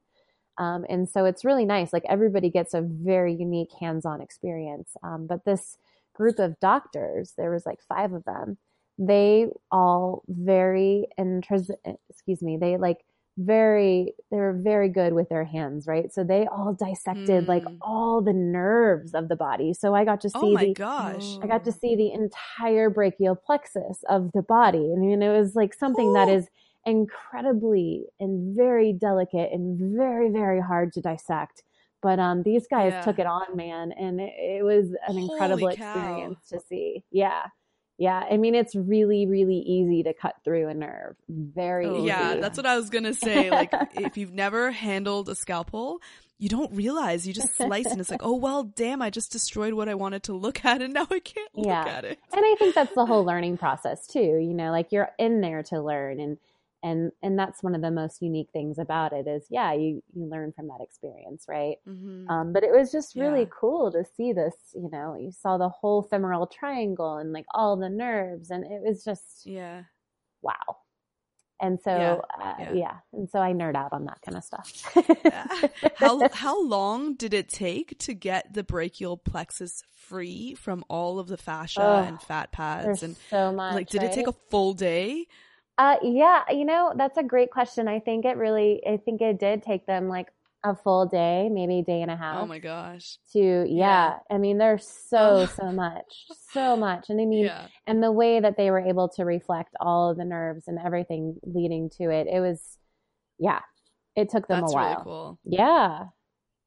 [0.56, 1.92] Um, and so it's really nice.
[1.92, 4.96] Like everybody gets a very unique hands-on experience.
[5.02, 5.76] Um, but this
[6.14, 8.56] group of doctors, there was like five of them.
[8.98, 11.70] They all very intris-
[12.10, 12.56] excuse me.
[12.56, 13.04] They like
[13.38, 16.12] very they were very good with their hands, right?
[16.12, 17.78] So they all dissected like Mm.
[17.80, 19.74] all the nerves of the body.
[19.74, 21.38] So I got to see Oh my the gosh.
[21.42, 24.92] I got to see the entire brachial plexus of the body.
[24.92, 26.36] I mean, it was like something that Cool.
[26.36, 26.48] is
[26.86, 31.62] incredibly and very delicate and very, very hard to dissect.
[32.02, 33.02] But um, these guys Yeah.
[33.02, 35.72] took it on, man, and it, it was an incredible cow.
[35.72, 37.04] experience to see.
[37.10, 37.46] Yeah,
[37.98, 38.24] yeah.
[38.30, 41.16] I mean, it's really, really easy to cut through a nerve.
[41.28, 42.06] Very Oh, easy.
[42.06, 43.50] Yeah, that's what I was gonna say.
[43.50, 46.00] Like, if you've never handled a scalpel,
[46.38, 49.74] you don't realize you just slice and it's like, oh well, damn, I just destroyed
[49.74, 51.84] what I wanted to look at, and now I can't look Yeah.
[51.84, 52.18] at it.
[52.32, 54.20] and I think that's the whole learning process too.
[54.20, 56.38] You know, like you're in there to learn, and
[56.82, 60.26] and and that's one of the most unique things about it is, yeah, you you
[60.26, 61.76] learn from that experience, right?
[61.88, 62.28] Mm-hmm.
[62.30, 63.50] Um, but it was just really Yeah.
[63.60, 64.54] cool to see this.
[64.74, 68.82] You know, you saw the whole femoral triangle and like all the nerves, and it
[68.82, 69.82] was just yeah.
[70.42, 70.78] wow.
[71.60, 72.72] And so, Yeah, uh, yeah.
[72.72, 74.70] yeah, and so I nerd out on that kind of stuff.
[75.96, 81.26] how how long did it take to get the brachial plexus free from all of
[81.26, 83.74] the fascia and fat pads and so much.
[83.74, 85.26] like did it take a full day?
[85.78, 87.86] Uh, yeah, you know, that's a great question.
[87.86, 90.28] I think it really, I think it did take them like
[90.64, 93.16] a full day, maybe a day and a half Oh my gosh.
[93.32, 93.64] to, yeah.
[93.68, 94.18] Yeah.
[94.28, 95.46] I mean, there's so, Oh.
[95.46, 97.10] so much, so much.
[97.10, 97.68] And I mean, Yeah.
[97.86, 101.38] and the way that they were able to reflect all of the nerves and everything
[101.44, 102.76] leading to it, it was,
[103.38, 103.60] yeah,
[104.16, 104.88] it took them That's a while.
[104.90, 105.38] really cool.
[105.44, 106.04] Yeah.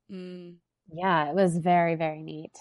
[0.10, 0.56] Mm.
[0.93, 2.56] Yeah, it was very, very neat.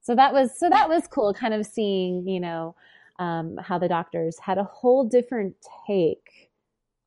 [0.00, 2.74] So that was so that was cool, kind of seeing, you know,
[3.18, 5.54] um, how the doctors had a whole different
[5.86, 6.50] take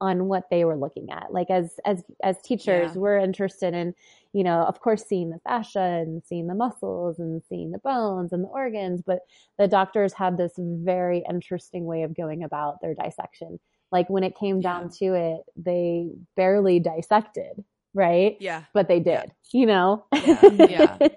[0.01, 1.31] on what they were looking at.
[1.31, 2.99] Like as as as teachers, Yeah.
[2.99, 3.95] we're interested in,
[4.33, 8.33] you know, of course, seeing the fascia and seeing the muscles and seeing the bones
[8.33, 9.21] and the organs, but
[9.57, 13.59] the doctors had this very interesting way of going about their dissection.
[13.91, 17.63] Like when it came down to it, they barely dissected,
[17.95, 18.37] right?
[18.39, 18.63] Yeah.
[18.73, 19.21] but they Yeah.
[19.21, 20.05] did, you know?
[20.13, 20.97] Yeah, yeah.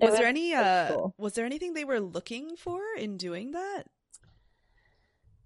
[0.00, 1.14] It Was there any uh cool.
[1.18, 3.84] was there anything they were looking for in doing that?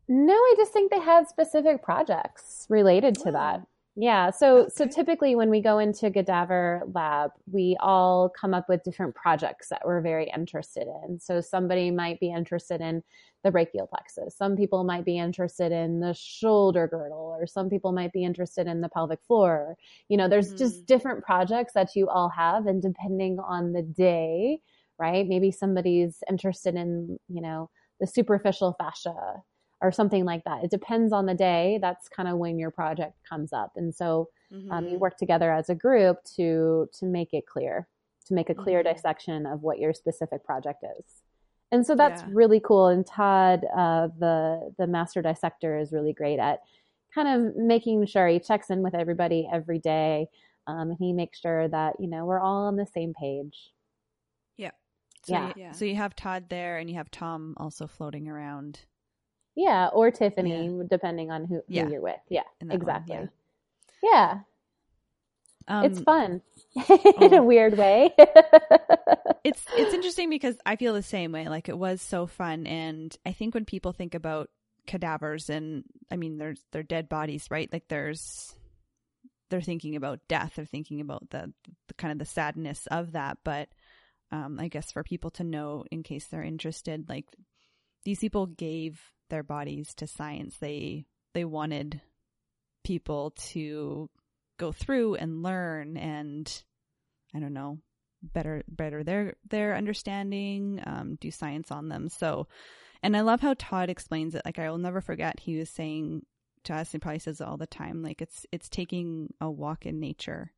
[0.08, 3.32] No, I just think they had specific projects related to Oh.
[3.32, 3.66] that.
[4.00, 4.30] Yeah.
[4.30, 9.16] So so typically when we go into Cadaver Lab, we all come up with different
[9.16, 11.18] projects that we're very interested in.
[11.18, 13.02] So somebody might be interested in
[13.42, 14.36] the brachial plexus.
[14.36, 18.68] Some people might be interested in the shoulder girdle, or some people might be interested
[18.68, 19.74] in the pelvic floor.
[20.08, 20.84] You know, there's just mm-hmm.
[20.84, 24.60] different projects that you all have, and depending on the day,
[25.00, 25.26] right?
[25.26, 29.42] Maybe somebody's interested in, you know, the superficial fascia
[29.80, 30.64] or something like that.
[30.64, 31.78] It depends on the day.
[31.80, 33.72] That's kind of when your project comes up.
[33.76, 34.28] And so
[34.70, 34.98] um, you Mhm.
[35.00, 37.86] work together as a group to to make it clear,
[38.26, 38.94] to make a clear Mhm.
[38.94, 41.22] dissection of what your specific project is.
[41.70, 42.30] And so that's Yeah.
[42.32, 42.88] really cool.
[42.88, 46.62] And Todd, uh, the the master dissector, is really great at
[47.14, 50.28] kind of making sure he checks in with everybody every day.
[50.66, 53.72] Um, and he makes sure that you know we're all on the same page.
[55.24, 55.48] So Yeah.
[55.48, 55.72] You, Yeah.
[55.72, 58.80] So you have Todd there, and you have Tom also floating around.
[59.58, 61.88] Yeah, or Tiffany, depending on who, who Yeah.
[61.88, 62.20] you're with.
[62.28, 63.28] Yeah, that one, exactly.
[64.04, 64.38] yeah.
[65.66, 66.42] Um, it's fun
[67.20, 67.42] in a oh.
[67.42, 68.14] weird way.
[69.44, 71.48] it's it's interesting because I feel the same way.
[71.48, 74.48] Like it was so fun, and I think when people think about
[74.86, 77.68] cadavers, and I mean, there's they're dead bodies, right?
[77.72, 78.54] Like there's
[79.50, 80.52] they're thinking about death.
[80.54, 81.52] They're thinking about the,
[81.88, 83.38] the kind of the sadness of that.
[83.44, 83.68] But
[84.30, 87.26] um, I guess for people to know, in case they're interested, like
[88.04, 90.56] these people gave their bodies to science.
[90.58, 92.00] They they wanted
[92.84, 94.08] people to
[94.58, 96.62] go through and learn and
[97.34, 97.78] I don't know
[98.22, 102.08] better better their their understanding um do science on them.
[102.08, 102.48] So
[103.02, 104.42] and I love how Todd explains it.
[104.44, 106.22] Like I will never forget he was saying
[106.64, 109.86] to us and probably says it all the time like it's it's taking a walk
[109.86, 110.52] in nature.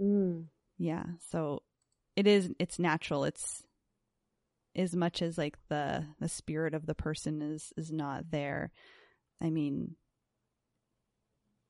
[0.00, 0.46] Mm.
[0.78, 1.04] yeah.
[1.30, 1.62] So
[2.16, 3.24] it is it's natural.
[3.24, 3.62] It's
[4.76, 8.70] as much as like the the spirit of the person is is not there
[9.40, 9.96] i mean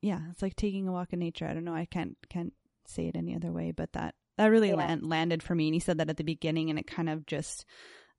[0.02, 2.52] yeah it's like taking a walk in nature i don't know i can't can't
[2.86, 4.76] say it any other way but that that really Yeah.
[4.76, 7.24] land, landed for me and he said that at the beginning and it kind of
[7.26, 7.64] just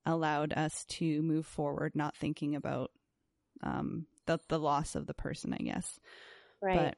[0.05, 2.91] allowed us to move forward not thinking about
[3.63, 5.99] um the the loss of the person, I guess.
[6.61, 6.75] Right.
[6.75, 6.97] But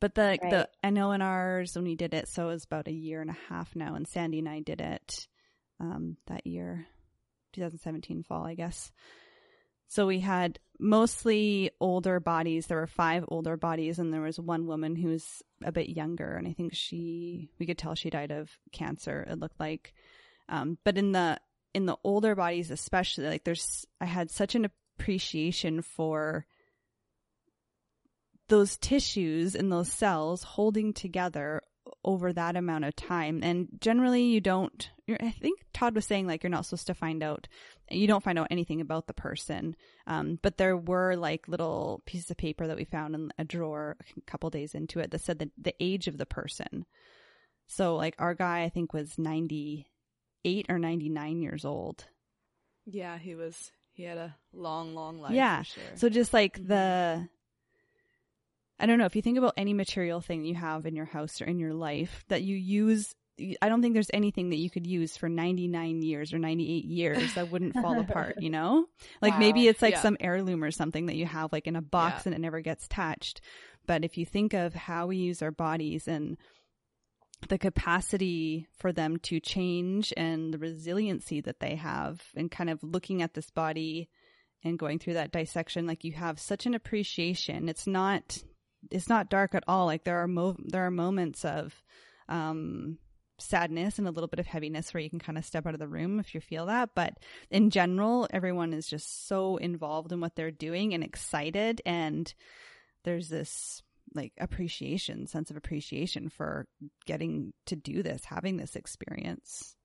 [0.00, 0.50] but the Right.
[0.50, 3.20] the I know in ours when we did it, so it was about a year
[3.20, 5.28] and a half now, and Sandy and I did it
[5.82, 6.86] um, that year,
[7.52, 8.92] 2017 fall, I guess.
[9.88, 12.66] So we had mostly older bodies.
[12.66, 16.34] There were five older bodies, and there was one woman who was a bit younger,
[16.36, 19.26] and I think she we could tell she died of cancer.
[19.28, 19.92] It looked like,
[20.48, 21.38] um, but in the
[21.74, 24.66] in the older bodies, especially, like there's I had such an
[24.98, 26.46] appreciation for
[28.48, 31.62] those tissues and those cells holding together
[32.04, 33.40] over that amount of time.
[33.42, 34.90] And generally, you don't.
[35.20, 37.48] I think Todd was saying like you're not supposed to find out.
[37.90, 39.76] You don't find out anything about the person.
[40.06, 43.96] Um, but there were like little pieces of paper that we found in a drawer
[44.16, 46.86] a couple days into it that said the, the age of the person.
[47.66, 52.06] So like our guy, I think was 98 or 99 years old.
[52.86, 53.70] Yeah, he was.
[53.92, 55.32] He had a long, long life.
[55.32, 55.62] Yeah.
[55.62, 55.82] sure.
[55.96, 57.28] So just like the
[58.82, 61.40] I don't know, if you think about any material thing you have in your house
[61.40, 63.14] or in your life that you use
[63.60, 67.34] I don't think there's anything that you could use for 99 years or 98 years
[67.34, 68.86] that wouldn't fall apart, you know?
[69.20, 69.38] Like Wow.
[69.40, 70.02] maybe it's like Yeah.
[70.02, 72.28] some heirloom or something that you have like in a box Yeah.
[72.28, 73.40] and it never gets touched.
[73.86, 76.36] But if you think of how we use our bodies and
[77.48, 82.78] the capacity for them to change and the resiliency that they have and kind of
[82.82, 84.08] looking at this body
[84.62, 88.38] and going through that dissection like you have such an appreciation it's not
[88.92, 91.74] it's not dark at all like there are mo- there are moments of
[92.28, 92.96] um
[93.42, 95.80] sadness and a little bit of heaviness where you can kind of step out of
[95.80, 97.18] the room if you feel that but
[97.50, 102.34] in general everyone is just so involved in what they're doing and excited and
[103.04, 103.82] there's this
[104.14, 106.66] like appreciation sense of appreciation for
[107.06, 109.76] getting to do this having this experience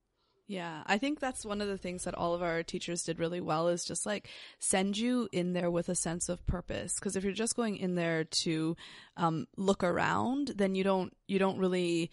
[0.50, 3.42] Yeah, I think that's one of the things that all of our teachers did really
[3.42, 6.94] well is just like send you in there with a sense of purpose.
[6.94, 8.74] Because if you're just going in there to
[9.18, 12.10] um, look around, then you don't you don't really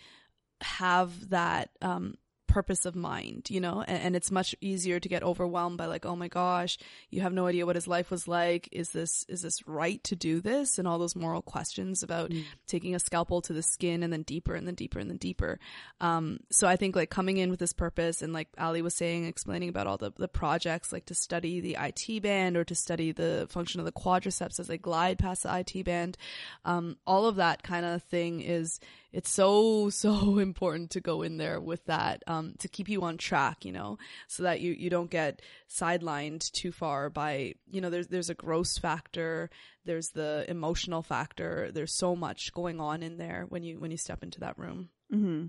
[0.61, 2.15] have that um,
[2.55, 3.83] purpose of mind, you know.
[3.85, 6.77] And, and it's much easier to get overwhelmed by like, oh my gosh,
[7.09, 8.69] you have no idea what his life was like.
[8.71, 10.79] Is this is this right to do this?
[10.79, 12.31] And all those moral questions about
[12.65, 15.59] taking a scalpel to the skin and then deeper and then deeper and then deeper.
[15.99, 19.25] Um, so I think like coming in with this purpose and like Allie was saying,
[19.25, 23.11] explaining about all the, the projects, like to study the IT band or to study
[23.11, 26.17] the function of the quadriceps as they glide past the IT band.
[26.63, 28.79] Um, all of that kind of thing is,
[29.15, 33.17] it's so, so important to go in there with that, um, to keep you on
[33.17, 33.97] track, you know,
[34.27, 38.35] so that you, you don't get sidelined too far by, you know, there's, there's a
[38.35, 39.49] gross factor.
[39.85, 41.71] There's the emotional factor.
[41.71, 44.89] There's so much going on in there when you, when you step into that room.
[45.13, 45.45] mm-hmm.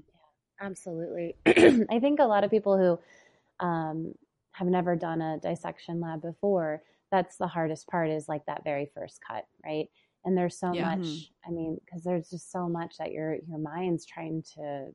[0.58, 1.34] Absolutely.
[1.46, 4.14] I think a lot of people who um,
[4.52, 8.90] have never done a dissection lab before, that's the hardest part is like that very
[8.94, 9.88] first cut, right?
[10.26, 10.82] And there's so Yeah.
[10.86, 14.88] much, I mean, because there's just so much that your your mind's trying to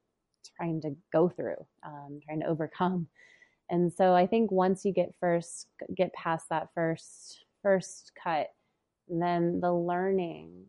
[0.58, 3.08] trying to go through, um, trying to overcome.
[3.70, 8.50] And so I think once you get first get past that first first cut,
[9.10, 10.66] then the learning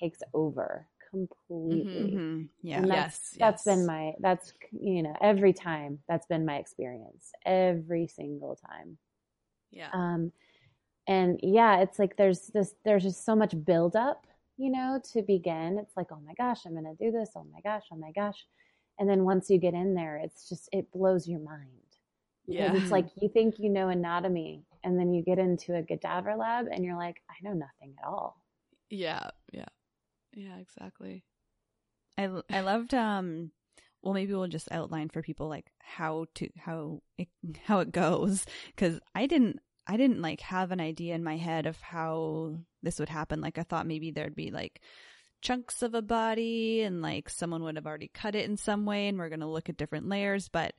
[0.00, 2.22] takes over completely.
[2.22, 2.44] Mm-hmm.
[2.62, 3.64] yeah And Yes, that's that's yes.
[3.64, 8.98] been my that's you know every time that's been my experience every single time
[9.70, 9.92] Yeah.
[9.92, 10.32] um
[11.06, 15.78] and yeah it's like there's this there's just so much buildup you know to begin
[15.78, 18.46] it's like oh my gosh i'm gonna do this oh my gosh oh my gosh
[18.98, 21.68] and then once you get in there it's just it blows your mind
[22.46, 22.74] Yeah.
[22.74, 26.66] it's like you think you know anatomy and then you get into a cadaver lab
[26.70, 28.36] and you're like i know nothing at all
[28.90, 29.30] Yeah.
[29.52, 29.64] Yeah.
[30.36, 31.24] Yeah, exactly.
[32.18, 33.50] I I loved um
[34.02, 37.28] well maybe we'll just outline for people like how to how it
[37.64, 41.66] how it goes cuz I didn't I didn't like have an idea in my head
[41.66, 43.40] of how this would happen.
[43.40, 44.80] Like I thought maybe there'd be like
[45.42, 49.08] chunks of a body and like someone would have already cut it in some way
[49.08, 50.72] and we're going to look at different layers but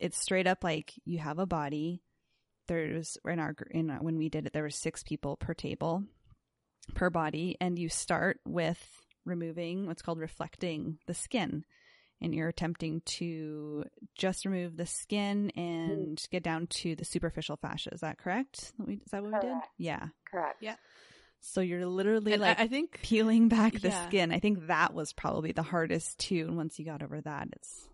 [0.00, 2.02] it's straight up like you have a body.
[2.66, 6.02] There's in our in our, when we did it there were 6 people per table
[6.94, 8.84] per body and you start with
[9.24, 11.64] removing what's called reflecting the skin
[12.20, 17.90] and you're attempting to just remove the skin and get down to the superficial fascia.
[17.92, 18.72] Is that correct?
[18.88, 19.56] Is that what we did?
[19.78, 20.06] Yeah.
[20.30, 20.56] Correct.
[20.62, 20.76] Yeah.
[21.40, 24.06] so you're literally And like I, I think peeling back the Yeah.
[24.08, 24.32] skin.
[24.32, 26.46] I think that was probably the hardest too.
[26.48, 27.86] And once you got over that it's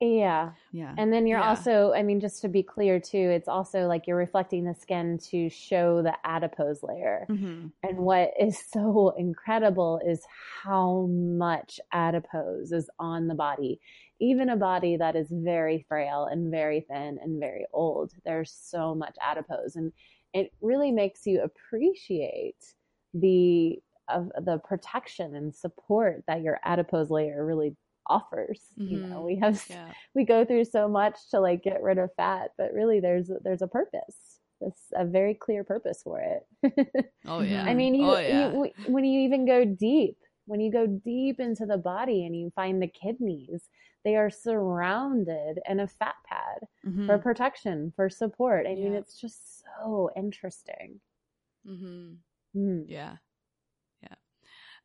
[0.00, 1.48] yeah yeah And then you're Yeah.
[1.50, 5.18] also, I mean, just to be clear too, it's also like you're reflecting the skin
[5.30, 7.28] to show the adipose layer.
[7.28, 10.24] hmm And what is so incredible is
[10.64, 13.80] how much adipose is on the body.
[14.20, 18.94] Even a body that is very frail and very thin and very old, there's so
[18.94, 19.76] much adipose.
[19.76, 19.92] And
[20.34, 22.74] it really makes you appreciate
[23.14, 27.76] the of the protection and support that your adipose layer really
[28.06, 28.60] offers.
[28.78, 28.94] Mm-hmm.
[28.94, 29.26] You know, mm-hmm.
[29.26, 29.92] we have yeah.
[30.14, 33.62] we go through so much to like get rid of fat, but really there's there's
[33.62, 34.38] a purpose.
[34.60, 37.06] There's a very clear purpose for it.
[37.26, 37.64] oh yeah.
[37.64, 38.52] I mean, you, oh, yeah.
[38.52, 42.52] you, when you even go deep, when you go deep into the body and you
[42.54, 43.68] find the kidneys,
[44.04, 47.06] they are surrounded in a fat pad mm-hmm.
[47.06, 48.66] for protection, for support.
[48.66, 48.84] I yeah.
[48.84, 51.00] mean, it's just so interesting.
[51.66, 52.14] Mm-hmm.
[52.56, 52.84] Mm.
[52.88, 53.16] Yeah.
[54.02, 54.14] Yeah.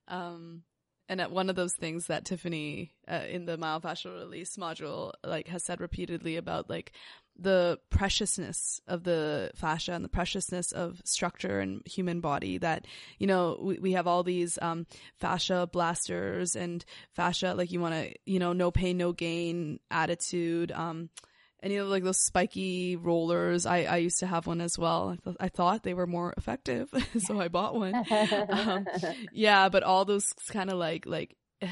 [0.07, 0.63] Um,
[1.07, 5.47] and at one of those things that Tiffany uh, in the myofascial release module like
[5.47, 6.91] has said repeatedly about like
[7.37, 12.85] the preciousness of the fascia and the preciousness of structure and human body that
[13.19, 14.85] you know we, we have all these um,
[15.19, 20.71] fascia blasters and fascia like you want to you know no pain no gain attitude
[20.71, 21.09] um
[21.65, 25.15] any of like those spiky rollers i i used to have one as well i,
[25.23, 26.89] th- I thought they were more effective
[27.19, 27.95] so i bought one
[28.49, 28.85] um,
[29.33, 31.35] yeah but all those kind of like like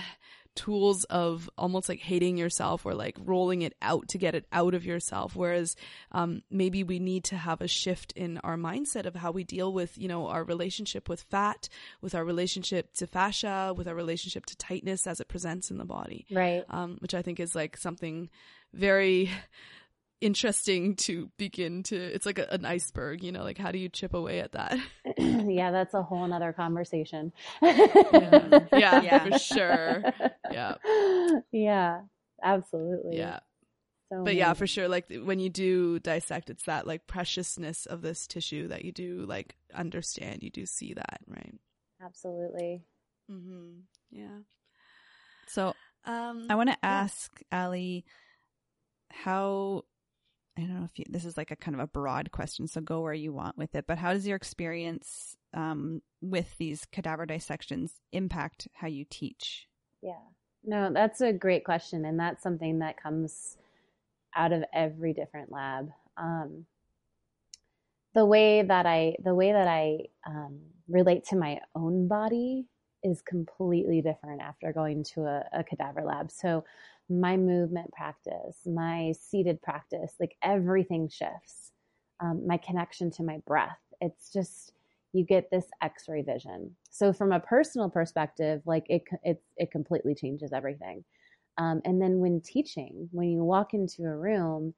[0.56, 4.74] tools of almost like hating yourself or like rolling it out to get it out
[4.74, 5.36] of yourself.
[5.36, 5.76] Whereas
[6.12, 9.74] um, maybe we need to have a shift in our mindset of how we deal
[9.74, 11.70] with, you know, our relationship with fat,
[12.02, 15.86] with our relationship to fascia, with our relationship to tightness as it presents in the
[15.86, 16.28] body.
[16.32, 16.64] Right.
[16.70, 18.30] Um, which I think is like something
[18.74, 19.32] very
[20.24, 23.90] interesting to begin to it's like a, an iceberg you know like how do you
[23.90, 24.78] chip away at that?
[25.18, 27.34] Yeah that's a whole nother conversation.
[27.62, 28.66] Yeah.
[28.72, 30.04] yeah, yeah for sure.
[30.52, 30.76] Yeah.
[31.52, 32.02] Yeah
[32.42, 33.18] absolutely.
[33.18, 33.40] Yeah.
[34.10, 34.38] So but amazing.
[34.38, 38.70] yeah for sure like when you do dissect it's that like preciousness of this tissue
[38.70, 41.56] that you do like understand you do see that right?
[42.02, 42.84] Absolutely.
[43.30, 43.82] Mm-hmm.
[44.12, 44.40] yeah.
[45.48, 45.74] So
[46.06, 47.64] um i want to ask yeah.
[47.64, 48.06] Allie
[49.12, 49.84] how
[50.58, 52.80] I don't know if you, this is like a kind of a broad question, so
[52.80, 53.86] go where you want with it.
[53.88, 59.68] But how does your experience um, with these cadaver dissections impact how you teach?
[60.02, 60.22] Yeah,
[60.64, 63.58] no, that's a great question, and that's something that comes
[64.36, 65.90] out of every different lab.
[66.18, 66.66] Um,
[68.14, 72.68] the way that I the way that I um, relate to my own body
[73.04, 76.32] is completely different after going to a, a cadaver lab.
[76.32, 76.64] So
[77.10, 81.72] my movement practice, my seated practice, like everything shifts.
[82.20, 83.80] Um, my connection to my breath.
[84.00, 84.72] It's just
[85.12, 86.76] you get this X-ray vision.
[86.90, 91.04] So from a personal perspective, like it it it completely changes everything.
[91.58, 94.74] Um, and then when teaching, when you walk into a room,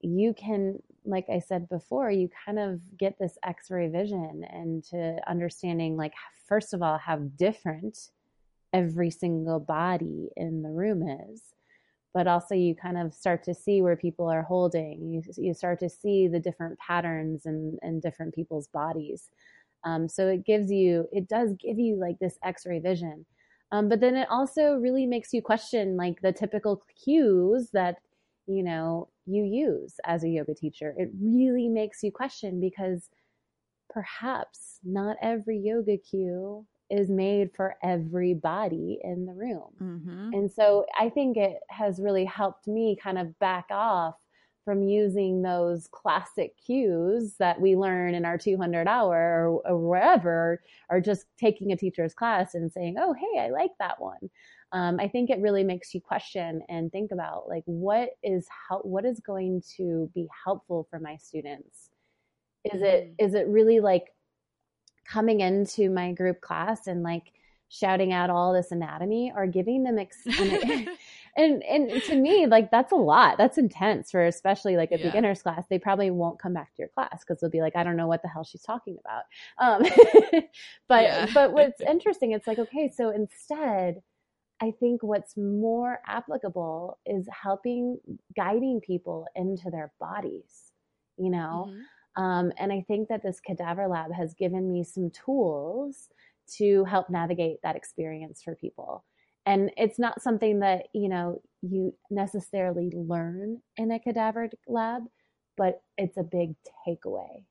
[0.00, 5.16] you can, like I said before, you kind of get this X-ray vision and to
[5.28, 6.12] understanding, like
[6.46, 8.10] first of all, how different
[8.72, 11.02] every single body in the room
[11.32, 11.42] is.
[12.12, 15.12] But also you kind of start to see where people are holding.
[15.12, 19.28] You, you start to see the different patterns in, in different people's bodies.
[19.84, 23.24] Um, so it gives you it does give you like this x-ray vision.
[23.72, 27.96] Um, but then it also really makes you question like the typical cues that
[28.46, 30.94] you know you use as a yoga teacher.
[30.98, 33.08] It really makes you question because
[33.88, 39.70] perhaps not every yoga cue is made for everybody in the room.
[39.80, 40.30] Mm-hmm.
[40.32, 44.14] And so I think it has really helped me kind of back off
[44.64, 51.00] from using those classic cues that we learn in our 200 hour or, wherever, or
[51.00, 54.30] just taking a teacher's class and saying, oh, hey, I like that one.
[54.72, 58.78] Um, I think it really makes you question and think about like what is how
[58.80, 61.90] what is going to be helpful for my students.
[62.64, 62.84] Is mm-hmm.
[62.84, 64.04] it is it really like
[65.10, 67.32] coming into my group class and like
[67.68, 70.26] shouting out all this anatomy or giving them ex-
[71.36, 75.06] and and to me like that's a lot that's intense for especially like a yeah.
[75.06, 77.84] beginners class they probably won't come back to your class because they'll be like i
[77.84, 79.22] don't know what the hell she's talking about
[79.58, 79.82] um,
[80.88, 81.26] but yeah.
[81.32, 84.02] but what's interesting it's like okay so instead
[84.60, 87.98] i think what's more applicable is helping
[88.36, 90.72] guiding people into their bodies
[91.16, 91.80] you know mm-hmm.
[92.20, 96.10] Um, and I think that this cadaver lab has given me some tools
[96.58, 99.04] to help navigate that experience for people.
[99.46, 105.04] And it's not something that, you know, you necessarily learn in a cadaver lab,
[105.56, 106.56] but it's a big
[106.86, 107.46] takeaway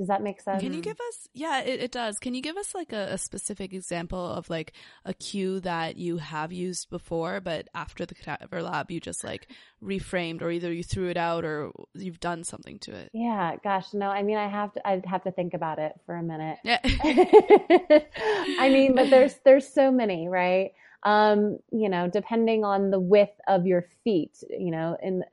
[0.00, 0.62] does that make sense?
[0.62, 2.18] Can you give us, yeah, it, it does.
[2.18, 4.72] Can you give us like a, a, specific example of like
[5.04, 9.48] a cue that you have used before, but after the cadaver lab, you just like
[9.84, 13.10] reframed or either you threw it out or you've done something to it?
[13.12, 16.16] Yeah, gosh, no, I mean, I have to, I'd have to think about it for
[16.16, 16.56] a minute.
[16.64, 16.78] Yeah.
[18.58, 20.72] I mean, but there's, there's so many, right?
[21.02, 25.24] Um, you know, depending on the width of your feet, you know, in,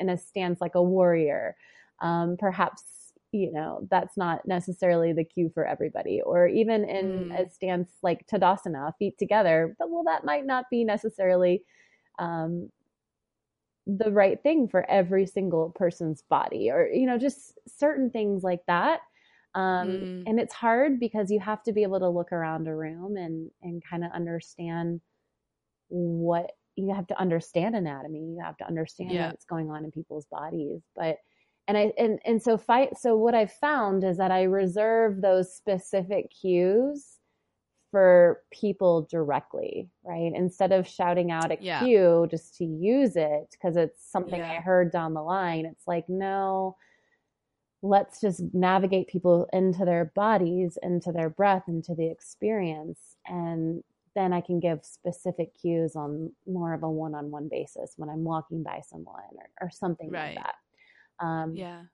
[0.00, 1.56] in a stance like a warrior,
[2.00, 3.03] um, perhaps
[3.34, 6.22] you know, that's not necessarily the cue for everybody.
[6.22, 7.46] Or even in Mm.
[7.46, 11.64] a stance like Tadasana, feet together, well, that might not be necessarily
[12.20, 12.70] um,
[13.86, 18.64] the right thing for every single person's body, or, you know, just certain things like
[18.66, 19.00] that.
[19.54, 20.22] Um, Mm.
[20.26, 23.50] And it's hard because you have to be able to look around a room and,
[23.62, 25.00] and kind of understand
[25.88, 28.20] what you have to understand anatomy.
[28.20, 29.28] You have to understand Yeah.
[29.30, 30.82] what's going on in people's bodies.
[30.96, 31.18] But
[31.68, 35.54] and I and and so fight so what I've found is that I reserve those
[35.54, 37.18] specific cues
[37.90, 40.32] for people directly, right?
[40.34, 41.78] Instead of shouting out a Yeah.
[41.78, 45.64] cue just to use it because it's something I heard down the line.
[45.64, 46.76] It's like, no,
[47.82, 53.16] let's just navigate people into their bodies, into their breath, into the experience.
[53.26, 53.84] And
[54.14, 58.08] then I can give specific cues on more of a one on one basis when
[58.08, 60.34] I'm walking by someone or, or something Right.
[60.36, 60.54] like that.
[61.20, 61.86] Um, Yeah.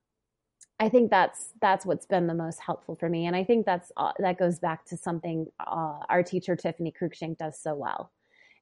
[0.78, 3.92] I think that's that's what's been the most helpful for me, and I think that's
[3.96, 8.12] uh, that goes back to something uh, our teacher Tiffany Cruikshank does so well,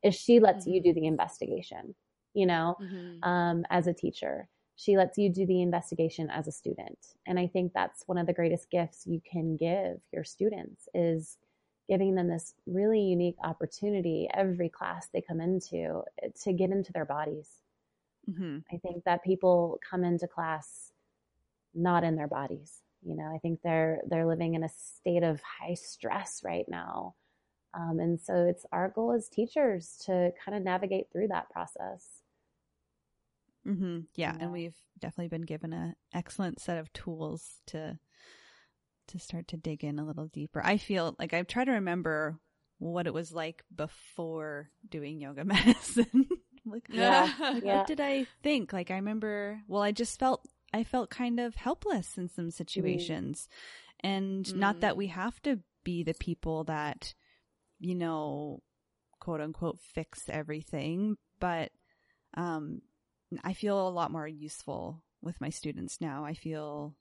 [0.02, 0.82] is she lets you Mhm.
[0.82, 1.94] do the investigation.
[2.34, 3.22] You know, Mhm.
[3.22, 7.46] um, as a teacher, she lets you do the investigation as a student, and I
[7.46, 11.38] think that's one of the greatest gifts you can give your students is
[11.88, 16.92] giving them this really unique opportunity every class they come into eh, to get into
[16.92, 17.62] their bodies.
[18.28, 20.92] Hmm I think that people come into class
[21.74, 22.82] not in their bodies.
[23.02, 27.14] You know, I think they're they're living in a state of high stress right now,
[27.74, 32.22] um, and so it's our goal as teachers to kind of navigate through that process.
[33.66, 34.00] Mm-hmm.
[34.14, 34.40] Yeah, Yeah.
[34.40, 37.98] and we've definitely been given a excellent set of tools to
[39.08, 40.60] to start to dig in a little deeper.
[40.64, 42.38] I feel like I try to remember
[42.78, 46.28] what it was like before doing yoga medicine.
[46.70, 47.78] Like, Yeah, like, yeah.
[47.78, 48.72] what did I think?
[48.72, 50.42] Like I remember, well, I just felt
[50.72, 53.48] I felt kind of helpless in some situations,
[54.00, 54.98] and not that Mm.
[54.98, 57.14] we have to be the people that
[57.80, 58.60] you know,
[59.20, 61.70] quote unquote, fix everything, but
[62.34, 62.82] um,
[63.44, 66.24] I feel a lot more useful with my students now.
[66.24, 66.96] I feel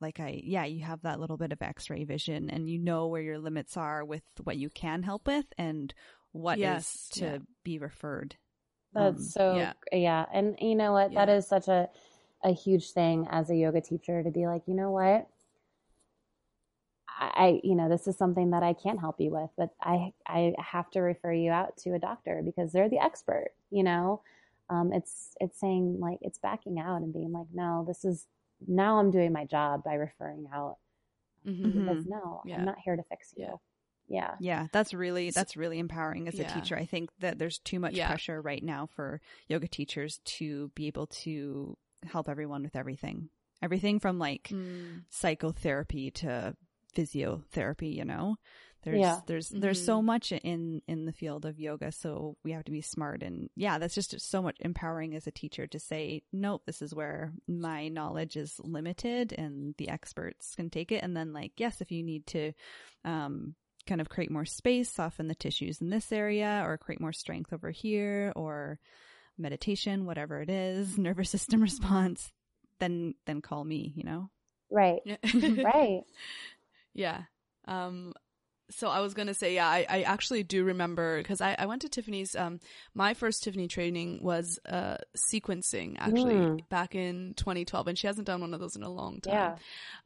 [0.00, 3.06] like I, yeah, you have that little bit of x ray vision and you know
[3.08, 5.92] where your limits are with what you can help with and
[6.32, 7.38] what is Yes, to yeah.
[7.64, 8.36] be referred.
[8.94, 9.72] That's Um, so yeah.
[9.92, 10.26] yeah.
[10.32, 11.14] and you know what?
[11.14, 11.36] That Yeah.
[11.36, 11.88] is such a
[12.44, 15.28] a huge thing as a yoga teacher to be like, you know what?
[17.18, 20.54] I, you know this is something that I can't help you with, but I I
[20.58, 23.52] have to refer you out to a doctor because they're the expert.
[23.70, 24.22] You know,
[24.68, 28.26] um, it's it's saying like it's backing out and being like, no, this is
[28.66, 30.76] now I'm doing my job by referring out
[31.46, 31.86] Mhm.
[31.86, 32.58] because no, Yeah.
[32.58, 33.60] I'm not here to fix you.
[34.08, 34.34] Yeah.
[34.38, 34.62] Yeah.
[34.62, 36.76] Yeah, that's really that's really empowering as a teacher.
[36.76, 38.06] I think that there's too much Yeah.
[38.08, 43.30] pressure right now for yoga teachers to be able to help everyone with everything.
[43.62, 45.04] Everything from like Mm.
[45.10, 46.56] psychotherapy to
[46.94, 48.36] physiotherapy, you know.
[48.82, 49.20] There's Yeah.
[49.26, 50.04] there's there's so Mhm.
[50.04, 53.78] much in in the field of yoga, so we have to be smart and yeah,
[53.78, 57.88] that's just so much empowering as a teacher to say, nope, this is where my
[57.88, 62.04] knowledge is limited and the experts can take it and then like, yes, if you
[62.04, 62.52] need to
[63.04, 63.56] um
[63.86, 67.52] kind of create more space, soften the tissues in this area or create more strength
[67.52, 68.78] over here or
[69.38, 72.32] meditation, whatever it is, nervous system response,
[72.78, 74.30] then then call me, you know.
[74.70, 75.00] Right.
[75.32, 76.02] Right.
[76.94, 77.22] Yeah.
[77.68, 78.14] Um,
[78.70, 81.82] so I was gonna say, yeah, I, I actually do remember because I, I went
[81.82, 82.34] to Tiffany's.
[82.34, 82.60] Um,
[82.94, 84.96] my first Tiffany training was uh
[85.32, 86.68] sequencing actually Mm.
[86.68, 89.32] back in 2012, and she hasn't done one of those in a long time.
[89.34, 89.56] Yeah.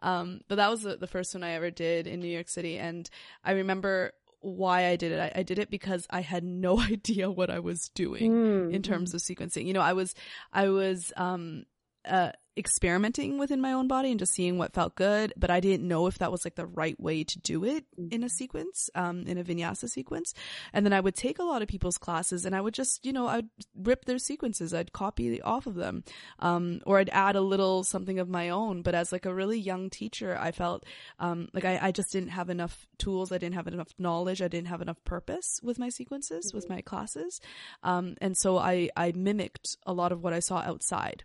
[0.03, 2.79] Um, but that was the, the first one I ever did in New York City,
[2.79, 3.09] and
[3.45, 5.21] I remember why I did it.
[5.21, 8.73] I, I did it because I had no idea what I was doing Mm.
[8.75, 9.67] in terms of sequencing.
[9.67, 10.15] You know, I was,
[10.53, 11.65] I was, um,
[12.09, 15.87] uh, experimenting within my own body and just seeing what felt good, but I didn't
[15.87, 19.27] know if that was like the right way to do it in a sequence, um,
[19.27, 20.35] in a vinyasa sequence.
[20.73, 23.13] And then I would take a lot of people's classes and I would just, you
[23.13, 24.75] know, I'd rip their sequences.
[24.75, 26.05] I'd copy off of them.
[26.39, 28.83] Um, or I'd add a little something of my own.
[28.83, 30.85] But as like a really young teacher, I felt,
[31.19, 33.33] um, like I, I just didn't have enough tools.
[33.33, 34.43] I didn't have enough knowledge.
[34.43, 37.41] I didn't have enough purpose with my sequences, with my classes.
[37.83, 41.25] Um, and so I, I mimicked a lot of what I saw outside.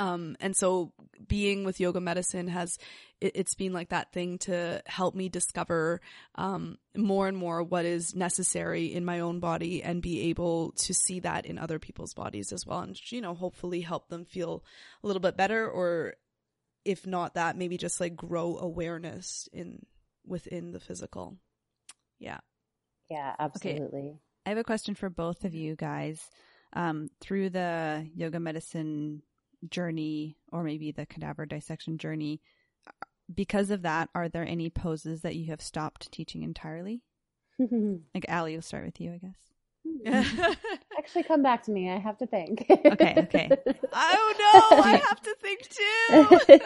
[0.00, 0.94] Um, and so
[1.28, 2.78] being with yoga medicine has,
[3.20, 6.00] it, it's been like that thing to help me discover,
[6.36, 10.94] um, more and more what is necessary in my own body and be able to
[10.94, 12.80] see that in other people's bodies as well.
[12.80, 14.64] And, you know, hopefully help them feel
[15.04, 16.14] a little bit better or
[16.86, 19.84] if not that, maybe just like grow awareness in,
[20.26, 21.36] within the physical.
[22.18, 22.38] Yeah.
[23.10, 24.14] Yeah, absolutely.
[24.46, 26.22] I have a question for both of you guys.
[26.72, 29.22] Um, through the yoga medicine
[29.68, 32.40] journey, or maybe the cadaver dissection journey,
[33.32, 37.02] because of that, are there any poses that you have stopped teaching entirely?
[37.58, 40.56] like Allie, we'll start with you, I guess.
[40.98, 41.90] Actually, come back to me.
[41.90, 42.66] I have to think.
[42.70, 43.50] okay, okay.
[43.92, 46.56] Oh no, I have to think too.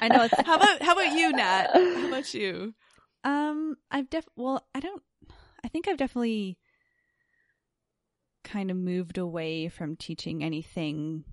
[0.00, 0.24] I know.
[0.24, 0.40] It's...
[0.46, 1.70] How about how about you, Nat?
[1.74, 2.74] How about you?
[3.24, 5.02] Um, I've def well, I don't.
[5.64, 6.58] I think I've definitely
[8.44, 11.24] kind of moved away from teaching anything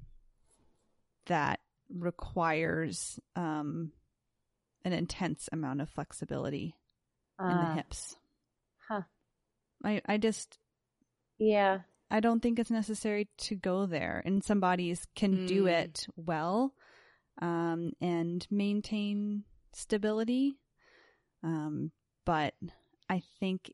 [1.27, 1.59] that
[1.89, 3.91] requires um
[4.83, 6.75] an intense amount of flexibility
[7.41, 7.73] uh, in the ah.
[7.75, 8.15] hips.
[8.87, 9.01] Huh.
[9.83, 10.57] I I just
[11.37, 11.79] yeah.
[12.09, 14.21] I don't think it's necessary to go there.
[14.25, 15.47] And some bodies can mm.
[15.47, 15.67] do hmm.
[15.67, 16.73] it well
[17.41, 20.57] um, and maintain stability.
[21.43, 21.91] Um,
[22.25, 22.53] but
[23.09, 23.73] I think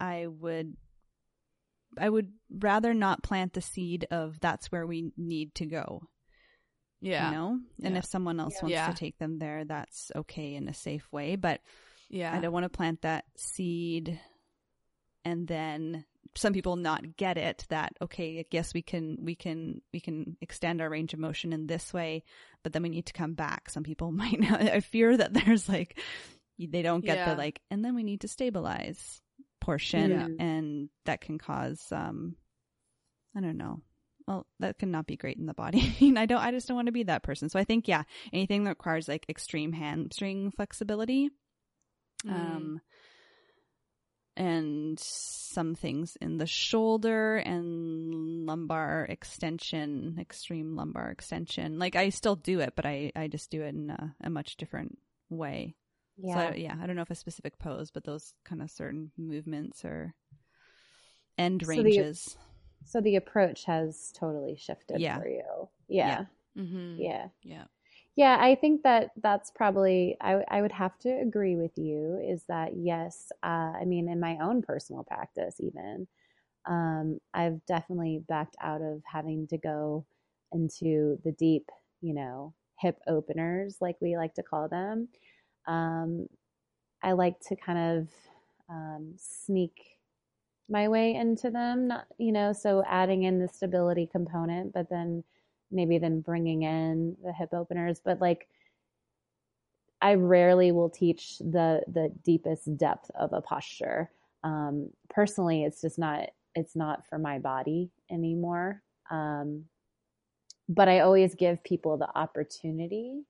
[0.00, 0.76] I would
[1.96, 6.02] I would rather not plant the seed of that's where we need to go.
[7.04, 7.30] Yeah.
[7.30, 7.60] You know?
[7.82, 7.98] And yeah.
[7.98, 8.62] if someone else yeah.
[8.62, 8.86] wants yeah.
[8.88, 11.36] to take them there, that's okay in a safe way.
[11.36, 11.60] But
[12.08, 14.18] yeah, I don't want to plant that seed
[15.24, 16.04] and then
[16.36, 20.36] some people not get it that okay i guess we can we can we can
[20.40, 22.22] extend our range of motion in this way
[22.62, 25.68] but then we need to come back some people might not i fear that there's
[25.68, 25.98] like
[26.58, 27.30] they don't get yeah.
[27.30, 29.20] the like and then we need to stabilize
[29.60, 30.44] portion yeah.
[30.44, 32.36] and that can cause um
[33.36, 33.80] i don't know
[34.26, 36.86] well that can not be great in the body i don't i just don't want
[36.86, 38.02] to be that person so i think yeah
[38.32, 41.30] anything that requires like extreme hamstring flexibility
[42.26, 42.32] mm.
[42.32, 42.80] um
[44.36, 51.78] and some things in the shoulder and lumbar extension, extreme lumbar extension.
[51.78, 54.56] Like I still do it, but I, I just do it in a, a much
[54.56, 54.98] different
[55.30, 55.76] way.
[56.16, 56.50] Yeah.
[56.50, 59.84] So yeah, I don't know if a specific pose, but those kind of certain movements
[59.84, 60.14] or
[61.38, 62.22] end ranges.
[62.22, 62.44] So the,
[62.84, 65.18] so the approach has totally shifted yeah.
[65.18, 65.68] for you.
[65.88, 66.24] Yeah.
[66.56, 66.62] Yeah.
[66.62, 67.00] Mm-hmm.
[67.00, 67.28] yeah.
[67.42, 67.64] Yeah.
[68.16, 72.44] Yeah, I think that that's probably, I, I would have to agree with you is
[72.48, 76.06] that, yes, uh, I mean, in my own personal practice, even,
[76.66, 80.06] um, I've definitely backed out of having to go
[80.52, 81.68] into the deep,
[82.02, 85.08] you know, hip openers, like we like to call them.
[85.66, 86.28] Um,
[87.02, 88.08] I like to kind of
[88.70, 89.93] um, sneak
[90.68, 95.22] my way into them, not, you know, so adding in the stability component, but then
[95.70, 98.00] maybe then bringing in the hip openers.
[98.04, 98.48] But like
[100.02, 104.10] i rarely will teach the the deepest depth of a posture.
[104.42, 108.82] Um, personally it's just not it's not for my body anymore.
[109.10, 109.64] Um,
[110.68, 113.22] but i always give people the opportunity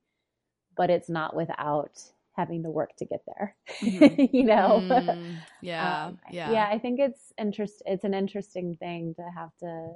[0.76, 2.00] but it's not without
[2.36, 4.24] having to work to get there mm-hmm.
[4.36, 4.80] you know?
[4.82, 6.50] Mm, yeah um, yeah.
[6.50, 9.92] yeah i think it's interest it's an interesting thing to have to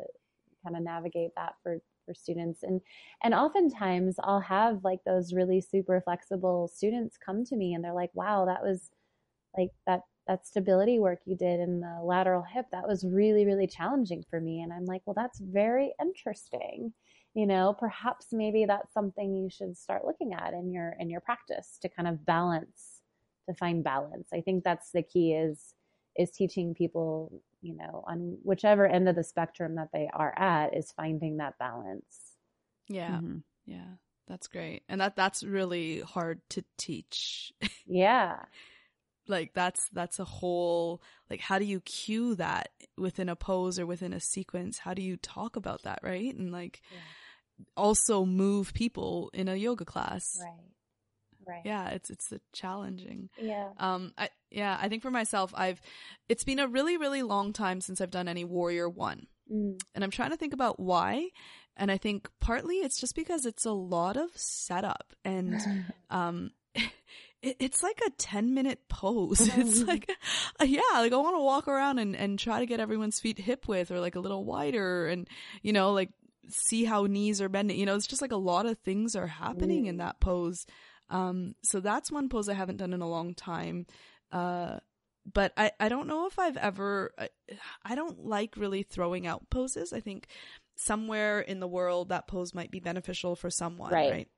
[0.64, 2.62] kind of navigate that for for students.
[2.62, 2.80] And
[3.22, 7.92] and oftentimes I'll have like those really super flexible students come to me and they're
[7.92, 8.90] like wow that was
[9.56, 13.66] like that that stability work you did in the lateral hip that was really really
[13.66, 14.62] challenging for me.
[14.62, 16.92] And I'm like well that's very interesting
[17.34, 21.20] you know perhaps maybe that's something you should start looking at in your in your
[21.20, 23.00] practice to kind of balance
[23.48, 25.74] to find balance I think that's the key is
[26.16, 30.76] is teaching people you know, on whichever end of the spectrum that they are at
[30.76, 32.36] is finding that balance.
[32.88, 33.16] Yeah.
[33.16, 33.38] Mm-hmm.
[33.66, 33.96] Yeah.
[34.26, 34.82] That's great.
[34.88, 37.52] And that that's really hard to teach.
[37.90, 38.40] Yeah.
[39.26, 42.68] like that's that's a whole like how do you cue that
[42.98, 44.76] within a pose or within a sequence?
[44.76, 46.34] How do you talk about that, right?
[46.34, 46.98] And like yeah.
[47.76, 50.38] Also move people in a yoga class.
[50.42, 50.52] Right.
[51.46, 51.62] Right.
[51.64, 53.30] Yeah, it's it's challenging.
[53.40, 53.70] Yeah.
[53.78, 55.80] Um I yeah, I think for myself I've
[56.28, 59.26] it's been a really really long time since I've done any Warrior 1.
[59.50, 59.80] Mm.
[59.94, 61.28] And I'm trying to think about why
[61.74, 65.58] and I think partly it's just because it's a lot of setup and
[66.10, 66.50] um
[67.42, 69.48] it, it's like a 10 minute pose.
[69.56, 70.10] It's like,
[70.60, 73.38] uh, yeah, like I want to walk around and, and try to get everyone's feet
[73.38, 75.28] hip width or like a little wider and,
[75.62, 76.10] you know, like
[76.48, 77.78] see how knees are bending.
[77.78, 80.66] You know, it's just like a lot of things are happening in that pose.
[81.10, 83.86] Um, so that's one pose I haven't done in a long time.
[84.30, 84.78] Uh,
[85.32, 87.28] but I, I don't know if I've ever, I,
[87.84, 89.92] I don't like really throwing out poses.
[89.92, 90.28] I think
[90.76, 94.10] somewhere in the world that pose might be beneficial for someone, right?
[94.10, 94.28] right?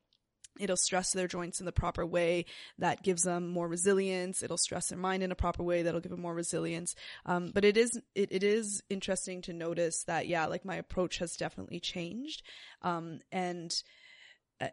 [0.58, 2.46] It'll stress their joints in the proper way
[2.78, 4.42] that gives them more resilience.
[4.42, 6.94] It'll stress their mind in a proper way that'll give them more resilience.
[7.24, 11.18] Um, but it is it, it is interesting to notice that yeah, like my approach
[11.18, 12.42] has definitely changed.
[12.82, 13.82] Um, and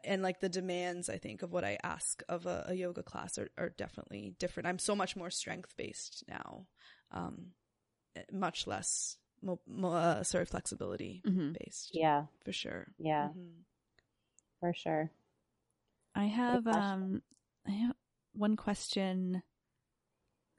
[0.03, 3.37] and like the demands i think of what i ask of a, a yoga class
[3.37, 6.65] are, are, definitely different i'm so much more strength based now
[7.11, 7.47] um,
[8.31, 11.53] much less mo- mo- uh, sorry flexibility mm-hmm.
[11.59, 13.61] based yeah for sure yeah mm-hmm.
[14.59, 15.11] for sure
[16.17, 17.21] i have um
[17.67, 17.95] I have
[18.33, 19.41] one question.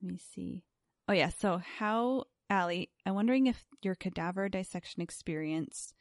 [0.03, 0.65] Let me see.
[1.09, 1.31] Oh yeah.
[1.31, 2.91] So how, Allie?
[3.07, 5.95] I'm wondering if your cadaver dissection experience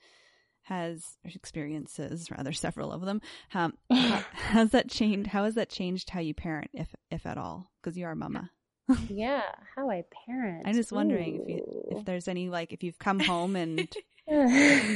[0.63, 3.21] has experiences rather several of them
[3.53, 7.71] um, has that changed how has that changed how you parent if if at all
[7.81, 8.51] because you are mama
[9.07, 9.43] yeah
[9.77, 11.41] how i parent i'm just wondering Ooh.
[11.41, 13.87] if you if there's any like if you've come home and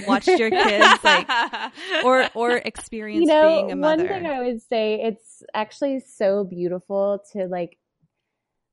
[0.07, 1.27] watched your kids like
[2.03, 5.99] or or experienced you know, being a mother one thing i would say it's actually
[5.99, 7.77] so beautiful to like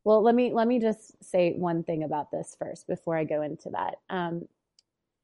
[0.05, 3.43] well let me let me just say one thing about this first before i go
[3.43, 4.49] into that um,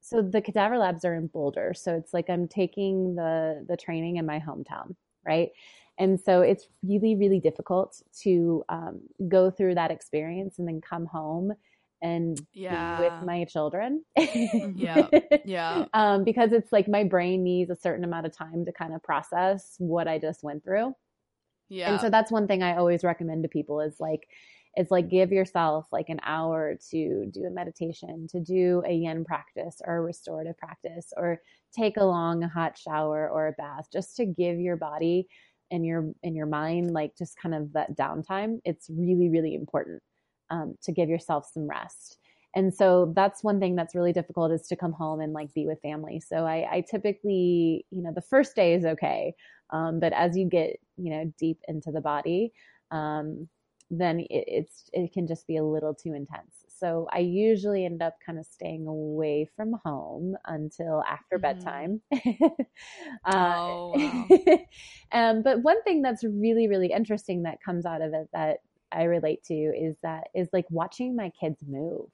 [0.05, 1.73] so the cadaver labs are in Boulder.
[1.75, 4.95] So it's like I'm taking the the training in my hometown,
[5.27, 5.49] right?
[5.97, 11.07] And so it's really, really difficult to um, go through that experience and then come
[11.07, 11.55] home
[12.05, 12.99] and yeah.
[12.99, 14.05] be with my children.
[14.77, 15.09] yeah.
[15.45, 15.87] Yeah.
[15.95, 19.03] Um, because it's like my brain needs a certain amount of time to kind of
[19.03, 20.95] process what I just went through.
[21.71, 21.93] Yeah.
[21.93, 24.21] And so that's one thing I always recommend to people is like,
[24.75, 29.25] it's like give yourself like an hour to do a meditation, to do a yin
[29.25, 31.41] practice or a restorative practice, or
[31.75, 35.27] take a long hot shower or a bath, just to give your body
[35.71, 38.59] and your in your mind like just kind of that downtime.
[38.65, 40.03] It's really really important
[40.55, 42.19] um, to give yourself some rest.
[42.55, 45.67] And so that's one thing that's really difficult is to come home and like be
[45.67, 46.21] with family.
[46.21, 49.35] So I, I typically, you know, the first day is okay.
[49.71, 52.53] Um, but as you get, you know, deep into the body,
[52.93, 53.49] um,
[53.91, 56.65] then it, it's it can just be a little too intense.
[56.69, 61.43] So I usually end up kind of staying away from home until after mm-hmm.
[61.43, 62.01] bedtime.
[63.25, 64.59] uh, oh, wow.
[65.13, 68.59] um, but one thing that's really really interesting that comes out of it that
[68.95, 72.07] I relate to is that is like watching my kids move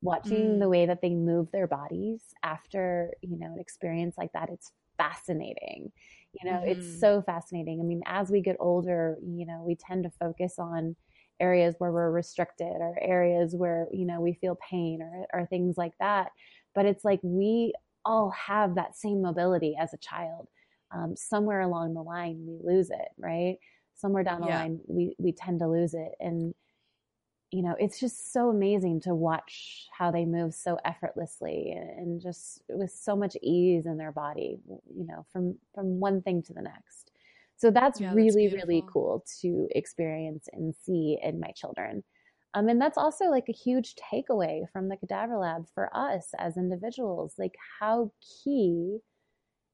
[0.00, 0.60] watching mm.
[0.60, 4.72] the way that they move their bodies after you know an experience like that it's
[4.96, 5.90] fascinating
[6.32, 6.80] you know, mm-hmm.
[6.80, 7.80] it's so fascinating.
[7.80, 10.94] I mean, as we get older, you know, we tend to focus on
[11.40, 15.76] areas where we're restricted or areas where, you know, we feel pain or, or things
[15.78, 16.30] like that.
[16.74, 17.72] But it's like we
[18.04, 20.48] all have that same mobility as a child.
[20.94, 23.56] Um, somewhere along the line, we lose it, right?
[23.98, 24.60] Somewhere down the yeah.
[24.60, 26.12] line, we, we tend to lose it.
[26.20, 26.54] And
[27.50, 32.62] you know, it's just so amazing to watch how they move so effortlessly and just
[32.68, 34.58] with so much ease in their body,
[34.94, 37.10] you know, from from one thing to the next.
[37.56, 42.04] So that's yeah, really that's really cool to experience and see in my children.
[42.54, 46.56] Um, and that's also like a huge takeaway from the cadaver lab for us as
[46.56, 48.12] individuals, like how
[48.44, 48.98] key,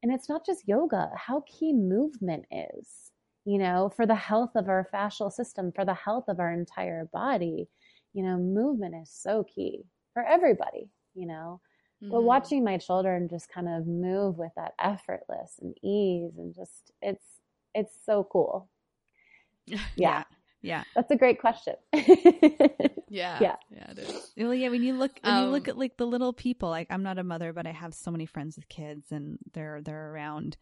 [0.02, 3.12] and it's not just yoga, how key movement is
[3.44, 7.08] you know, for the health of our fascial system, for the health of our entire
[7.12, 7.68] body.
[8.12, 11.60] You know, movement is so key for everybody, you know.
[12.02, 12.12] Mm-hmm.
[12.12, 16.92] But watching my children just kind of move with that effortless and ease and just
[17.02, 17.24] it's
[17.74, 18.68] it's so cool.
[19.66, 19.80] Yeah.
[19.96, 20.24] yeah.
[20.60, 20.84] Yeah.
[20.94, 21.74] That's a great question.
[21.94, 23.38] yeah.
[23.38, 23.56] Yeah.
[23.70, 24.32] Yeah, it is.
[24.36, 26.70] Well, yeah, when you look when um, you look um, at like the little people,
[26.70, 29.80] like I'm not a mother, but I have so many friends with kids and they're
[29.82, 30.56] they're around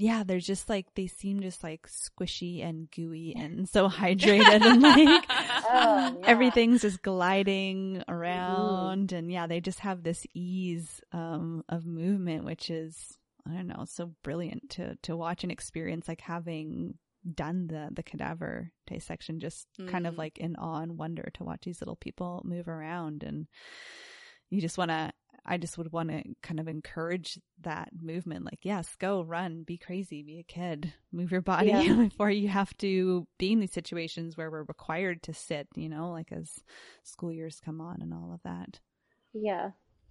[0.00, 4.80] yeah, they're just like they seem just like squishy and gooey and so hydrated and
[4.80, 6.12] like oh, yeah.
[6.24, 12.70] everything's just gliding around and yeah, they just have this ease um, of movement, which
[12.70, 16.08] is I don't know, so brilliant to to watch and experience.
[16.08, 16.94] Like having
[17.34, 19.90] done the the cadaver dissection, just mm-hmm.
[19.90, 20.20] kind of mm-hmm.
[20.20, 23.46] like in awe and wonder to watch these little people move around and
[24.48, 25.12] you just want to
[25.50, 28.44] I just would want to kind of encourage that movement.
[28.44, 31.92] Like, yes, go run, be crazy, be a kid, move your body yeah.
[32.08, 36.12] before you have to be in these situations where we're required to sit, you know,
[36.12, 36.60] like as
[37.02, 38.78] school years come on and all of that.
[39.34, 39.70] Yeah.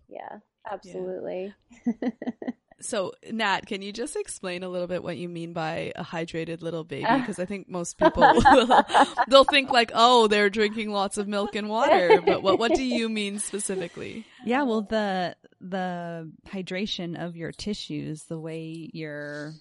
[0.09, 0.39] Yeah.
[0.69, 1.53] Absolutely.
[1.85, 2.09] Yeah.
[2.81, 6.61] so Nat, can you just explain a little bit what you mean by a hydrated
[6.61, 7.05] little baby?
[7.19, 8.85] Because I think most people will,
[9.27, 12.21] they'll think like, oh, they're drinking lots of milk and water.
[12.21, 14.25] But what what do you mean specifically?
[14.45, 19.53] Yeah, well, the the hydration of your tissues, the way your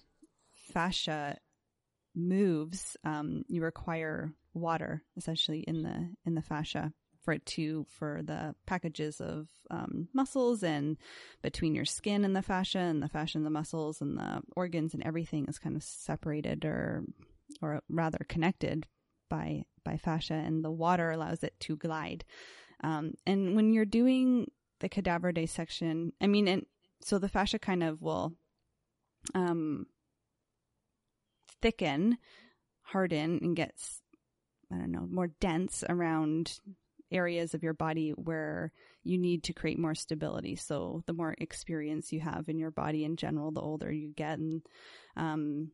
[0.73, 1.37] fascia
[2.15, 6.91] moves, um, you require water essentially in the in the fascia
[7.29, 10.97] for it to for the packages of um, muscles and
[11.43, 14.95] between your skin and the fascia and the fascia and the muscles and the organs
[14.95, 17.03] and everything is kind of separated or
[17.61, 18.87] or rather connected
[19.29, 22.25] by by fascia and the water allows it to glide.
[22.83, 24.49] Um, and when you're doing
[24.79, 26.65] the cadaver dissection i mean and
[27.01, 28.33] so the fascia kind of will
[29.35, 29.85] um
[31.61, 32.17] thicken
[32.81, 34.01] harden and gets
[34.71, 36.59] I don't know, more dense around
[37.11, 38.71] areas of your body where
[39.03, 40.55] you need to create more stability.
[40.55, 44.39] So the more experience you have in your body in general, the older you get
[44.39, 44.61] and
[45.15, 45.71] um,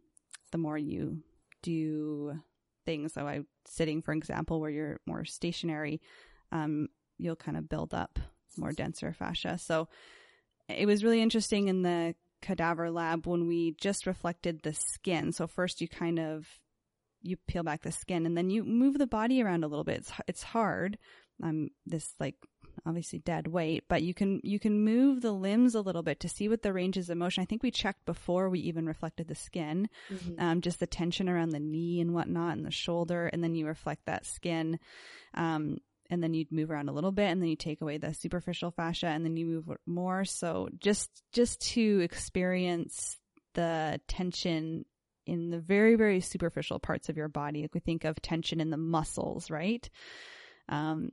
[0.52, 1.20] the more you
[1.62, 2.40] do
[2.86, 3.14] things.
[3.14, 6.02] So I sitting, for example, where you're more stationary,
[6.52, 8.20] um, you'll kind of build up
[8.58, 9.58] more denser fascia.
[9.58, 9.90] So
[10.70, 15.32] it was really interesting in the cadaver lab when we just reflected the skin.
[15.32, 16.48] So first you kind of
[17.22, 19.98] you peel back the skin and then you move the body around a little bit.
[19.98, 20.98] It's it's hard.
[21.44, 22.36] I'm this like
[22.86, 26.30] obviously dead weight, but you can you can move the limbs a little bit to
[26.30, 27.42] see what the ranges of motion.
[27.42, 30.34] I think we checked before we even reflected the skin, mm-hmm.
[30.40, 33.68] um, just the tension around the knee and whatnot, and the shoulder, and then you
[33.68, 34.80] reflect that skin.
[35.34, 35.78] Um,
[36.10, 38.70] and then you'd move around a little bit and then you take away the superficial
[38.70, 43.18] fascia and then you move more so just just to experience
[43.56, 44.86] the tension
[45.26, 48.70] in the very very superficial parts of your body like we think of tension in
[48.70, 49.90] the muscles right
[50.70, 51.10] um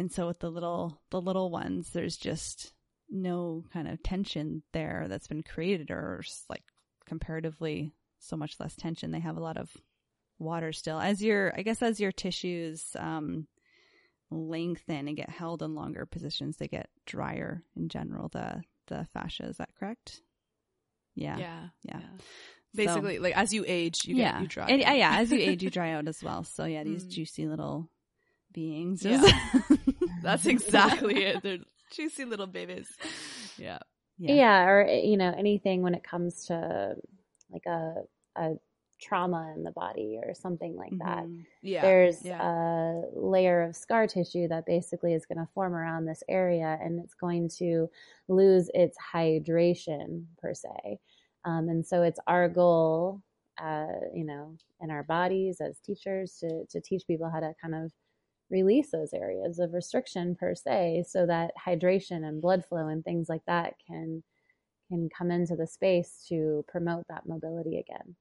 [0.00, 2.72] and so with the little the little ones there's just
[3.08, 6.62] no kind of tension there that's been created or like
[7.06, 9.70] comparatively so much less tension they have a lot of
[10.38, 13.46] water still as your i guess as your tissues um
[14.30, 18.28] lengthen and get held in longer positions, they get drier in general.
[18.28, 20.20] The the fascia is that correct?
[21.14, 21.98] Yeah, yeah, yeah.
[21.98, 22.08] yeah.
[22.72, 24.66] Basically, so, like as you age, you yeah, get, you dry.
[24.68, 26.44] And, yeah, as you age, you dry out as well.
[26.44, 27.10] So yeah, these mm.
[27.10, 27.90] juicy little
[28.52, 29.04] beings.
[29.04, 29.20] Yeah.
[30.22, 31.42] That's exactly it.
[31.42, 31.58] They're
[31.92, 32.88] juicy little babies.
[33.58, 33.78] Yeah.
[34.18, 34.34] yeah.
[34.34, 36.94] Yeah, or you know anything when it comes to
[37.50, 37.94] like a
[38.36, 38.54] a
[39.00, 41.24] trauma in the body or something like that.
[41.24, 41.40] Mm-hmm.
[41.62, 41.82] Yeah.
[41.82, 42.42] There's yeah.
[42.42, 47.02] a layer of scar tissue that basically is going to form around this area and
[47.02, 47.88] it's going to
[48.28, 50.98] lose its hydration per se.
[51.44, 53.22] Um, and so it's our goal,
[53.62, 57.74] uh, you know, in our bodies as teachers to, to teach people how to kind
[57.74, 57.92] of
[58.50, 63.28] release those areas of restriction per se so that hydration and blood flow and things
[63.28, 64.22] like that can
[64.88, 68.16] can come into the space to promote that mobility again.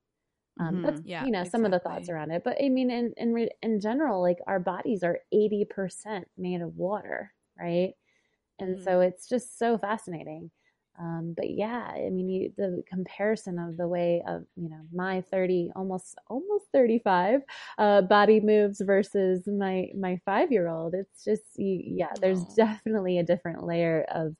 [0.59, 0.85] Um, mm-hmm.
[0.85, 1.49] That's yeah, you know exactly.
[1.49, 4.59] some of the thoughts around it, but I mean, in in in general, like our
[4.59, 7.93] bodies are eighty percent made of water, right?
[8.59, 8.83] And mm-hmm.
[8.83, 10.51] so it's just so fascinating.
[10.99, 15.21] Um, but yeah, I mean, you, the comparison of the way of you know my
[15.21, 17.41] thirty, almost almost thirty five,
[17.77, 20.93] uh, body moves versus my my five year old.
[20.93, 24.35] It's just yeah, there's definitely a different layer of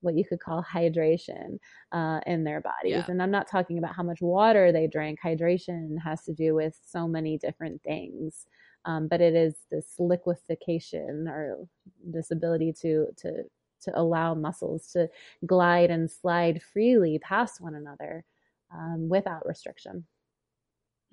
[0.00, 1.58] what you could call hydration
[1.92, 2.92] uh, in their bodies.
[2.92, 3.04] Yeah.
[3.08, 5.20] And I'm not talking about how much water they drink.
[5.24, 8.46] Hydration has to do with so many different things.
[8.84, 11.58] Um, but it is this liquefaction or
[12.04, 13.44] this ability to to
[13.82, 15.08] to allow muscles to
[15.46, 18.24] glide and slide freely past one another
[18.72, 20.06] um, without restriction.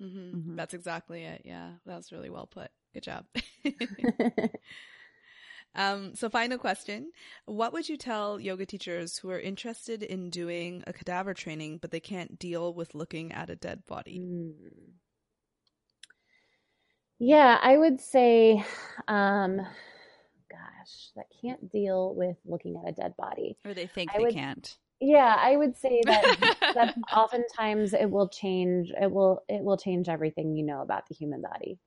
[0.02, 0.36] Mm-hmm.
[0.36, 0.56] Mm-hmm.
[0.56, 1.42] That's exactly it.
[1.44, 2.70] Yeah, that's really well put.
[2.94, 3.26] Good job.
[5.74, 7.12] Um, so final question.
[7.46, 11.90] What would you tell yoga teachers who are interested in doing a cadaver training, but
[11.90, 14.18] they can't deal with looking at a dead body?
[14.18, 14.52] Mm.
[17.20, 18.64] Yeah, I would say,
[19.06, 19.60] um,
[20.50, 23.56] gosh, that can't deal with looking at a dead body.
[23.64, 24.76] Or they think I they would, can't.
[25.00, 28.92] Yeah, I would say that that oftentimes it will change.
[29.00, 31.78] It will it will change everything you know about the human body.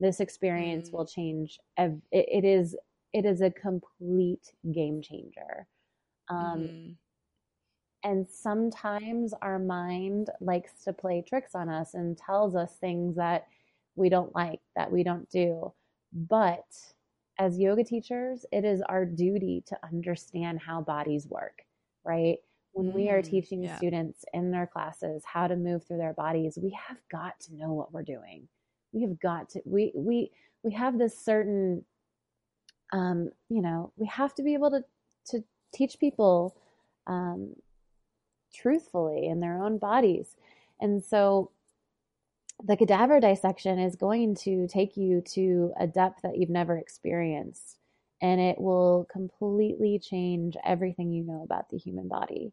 [0.00, 0.92] This experience mm.
[0.94, 1.58] will change.
[1.76, 2.76] Ev- it, it is
[3.12, 5.66] it is a complete game changer.
[6.28, 6.92] Um, mm-hmm.
[8.04, 13.46] And sometimes our mind likes to play tricks on us and tells us things that
[13.96, 15.72] we don't like, that we don't do.
[16.12, 16.66] But
[17.38, 21.62] as yoga teachers, it is our duty to understand how bodies work,
[22.04, 22.36] right?
[22.72, 23.76] When we are mm, teaching yeah.
[23.76, 27.72] students in their classes how to move through their bodies, we have got to know
[27.72, 28.48] what we're doing.
[28.92, 30.30] We have got to we we
[30.62, 31.84] we have this certain
[32.92, 34.84] um, you know, we have to be able to
[35.30, 36.56] to teach people
[37.06, 37.54] um,
[38.54, 40.36] truthfully in their own bodies,
[40.80, 41.50] and so
[42.62, 47.78] the cadaver dissection is going to take you to a depth that you've never experienced,
[48.22, 52.52] and it will completely change everything you know about the human body.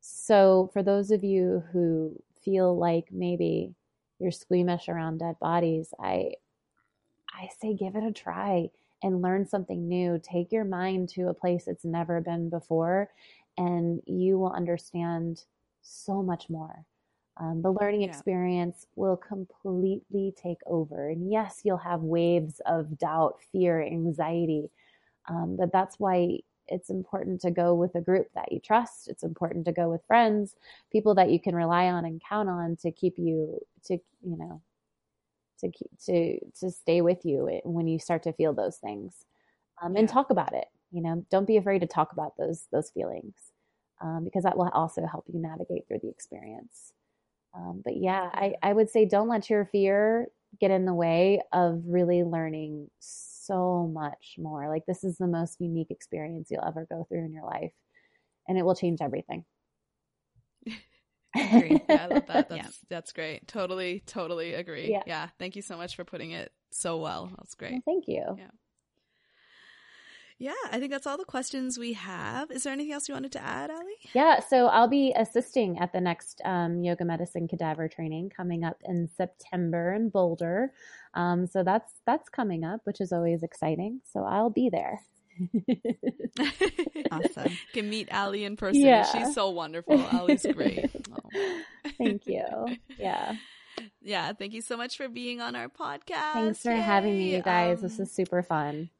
[0.00, 3.74] So, for those of you who feel like maybe
[4.18, 6.32] you're squeamish around dead bodies, I
[7.32, 8.70] I say give it a try
[9.02, 10.18] and learn something new.
[10.22, 13.10] Take your mind to a place it's never been before,
[13.56, 15.44] and you will understand
[15.82, 16.84] so much more.
[17.40, 18.08] Um, the learning yeah.
[18.08, 21.08] experience will completely take over.
[21.08, 24.70] And yes, you'll have waves of doubt, fear, anxiety.
[25.28, 29.08] Um, but that's why it's important to go with a group that you trust.
[29.08, 30.56] It's important to go with friends,
[30.90, 34.60] people that you can rely on and count on to keep you to, you know,
[35.60, 35.70] to
[36.06, 39.24] to to stay with you when you start to feel those things,
[39.82, 40.66] um, and talk about it.
[40.92, 43.34] You know, don't be afraid to talk about those those feelings,
[44.00, 46.92] um, because that will also help you navigate through the experience.
[47.58, 50.28] Um, but yeah, I, I would say don't let your fear
[50.60, 54.68] get in the way of really learning so much more.
[54.68, 57.72] Like, this is the most unique experience you'll ever go through in your life,
[58.46, 59.44] and it will change everything.
[61.34, 61.80] agree.
[61.88, 62.48] Yeah, I love that.
[62.48, 62.68] That's yeah.
[62.88, 63.46] that's great.
[63.46, 64.90] Totally, totally agree.
[64.90, 65.02] Yeah.
[65.06, 65.28] yeah.
[65.38, 67.30] Thank you so much for putting it so well.
[67.36, 67.72] That's great.
[67.72, 68.22] Well, thank you.
[68.38, 68.50] Yeah.
[70.40, 72.52] Yeah, I think that's all the questions we have.
[72.52, 73.82] Is there anything else you wanted to add, Allie?
[74.14, 78.76] Yeah, so I'll be assisting at the next um, yoga medicine cadaver training coming up
[78.84, 80.72] in September in Boulder.
[81.14, 84.00] Um, so that's that's coming up, which is always exciting.
[84.12, 85.00] So I'll be there.
[87.10, 87.58] awesome.
[87.72, 88.82] Can meet Allie in person.
[88.82, 89.04] Yeah.
[89.04, 90.00] She's so wonderful.
[90.12, 90.90] Allie's great.
[91.12, 91.60] Oh.
[91.98, 92.44] Thank you.
[92.96, 93.34] Yeah.
[94.02, 94.32] Yeah.
[94.32, 96.32] Thank you so much for being on our podcast.
[96.34, 96.80] Thanks for Yay.
[96.80, 97.78] having me, you guys.
[97.78, 98.90] Um, this is super fun.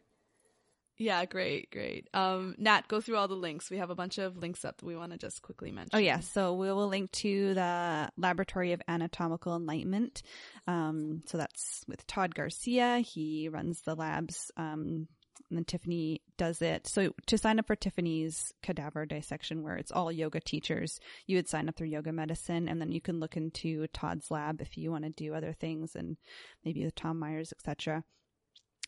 [0.99, 2.09] Yeah, great, great.
[2.13, 3.71] Um, Nat, go through all the links.
[3.71, 5.91] We have a bunch of links up that we want to just quickly mention.
[5.95, 6.19] Oh, yeah.
[6.21, 10.23] So we will link to the Laboratory of Anatomical Enlightenment.
[10.67, 12.99] Um, so that's with Todd Garcia.
[12.99, 14.51] He runs the labs.
[14.57, 15.07] Um,
[15.51, 16.87] and then Tiffany does it.
[16.87, 21.49] So to sign up for Tiffany's cadaver dissection, where it's all yoga teachers, you would
[21.49, 24.91] sign up through Yoga Medicine, and then you can look into Todd's lab if you
[24.91, 26.17] want to do other things, and
[26.65, 28.05] maybe with Tom Myers, etc.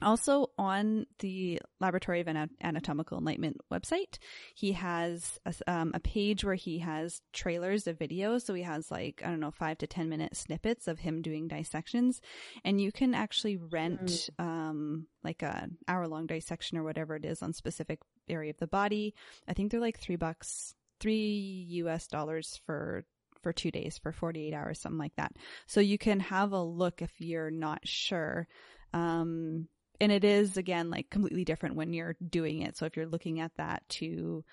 [0.02, 2.28] Also, on the Laboratory of
[2.62, 4.18] Anatomical Enlightenment website,
[4.54, 8.42] he has a, um, a, page where he has trailers of videos.
[8.42, 11.48] So he has like, I don't know, five to 10 minute snippets of him doing
[11.48, 12.20] dissections.
[12.64, 14.44] And you can actually rent, mm.
[14.44, 18.66] um, like a hour long dissection or whatever it is on specific area of the
[18.66, 19.14] body.
[19.46, 23.04] I think they're like three bucks, three US dollars for
[23.42, 25.32] for two days for 48 hours, something like that.
[25.66, 28.46] So you can have a look if you're not sure.
[28.92, 29.68] Um,
[30.00, 32.76] and it is again like completely different when you're doing it.
[32.76, 34.44] So if you're looking at that to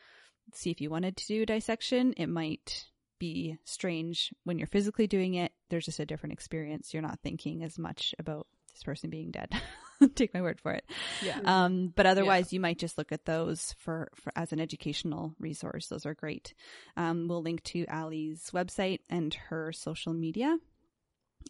[0.54, 2.86] see if you wanted to do dissection, it might
[3.20, 5.52] be strange when you're physically doing it.
[5.70, 6.94] There's just a different experience.
[6.94, 9.50] You're not thinking as much about this person being dead.
[10.16, 10.86] Take my word for it.
[11.24, 11.40] Yeah.
[11.44, 12.58] Um, but otherwise, yeah.
[12.58, 15.88] you might just look at those for, for as an educational resource.
[15.88, 16.54] Those are great.
[16.96, 20.58] Um, we'll link to Allie's website and her social media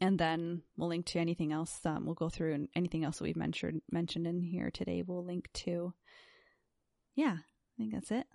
[0.01, 1.79] and then we'll link to anything else.
[1.85, 5.03] Um, we'll go through and anything else that we've mentioned mentioned in here today.
[5.05, 5.93] We'll link to.
[7.15, 8.27] Yeah, I think that's it.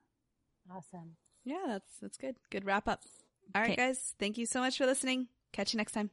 [0.70, 1.16] Awesome.
[1.44, 2.36] Yeah, that's that's good.
[2.50, 3.02] Good wrap up.
[3.54, 3.88] All right, okay.
[3.88, 4.14] guys.
[4.18, 5.28] Thank you so much for listening.
[5.52, 6.10] Catch you next time.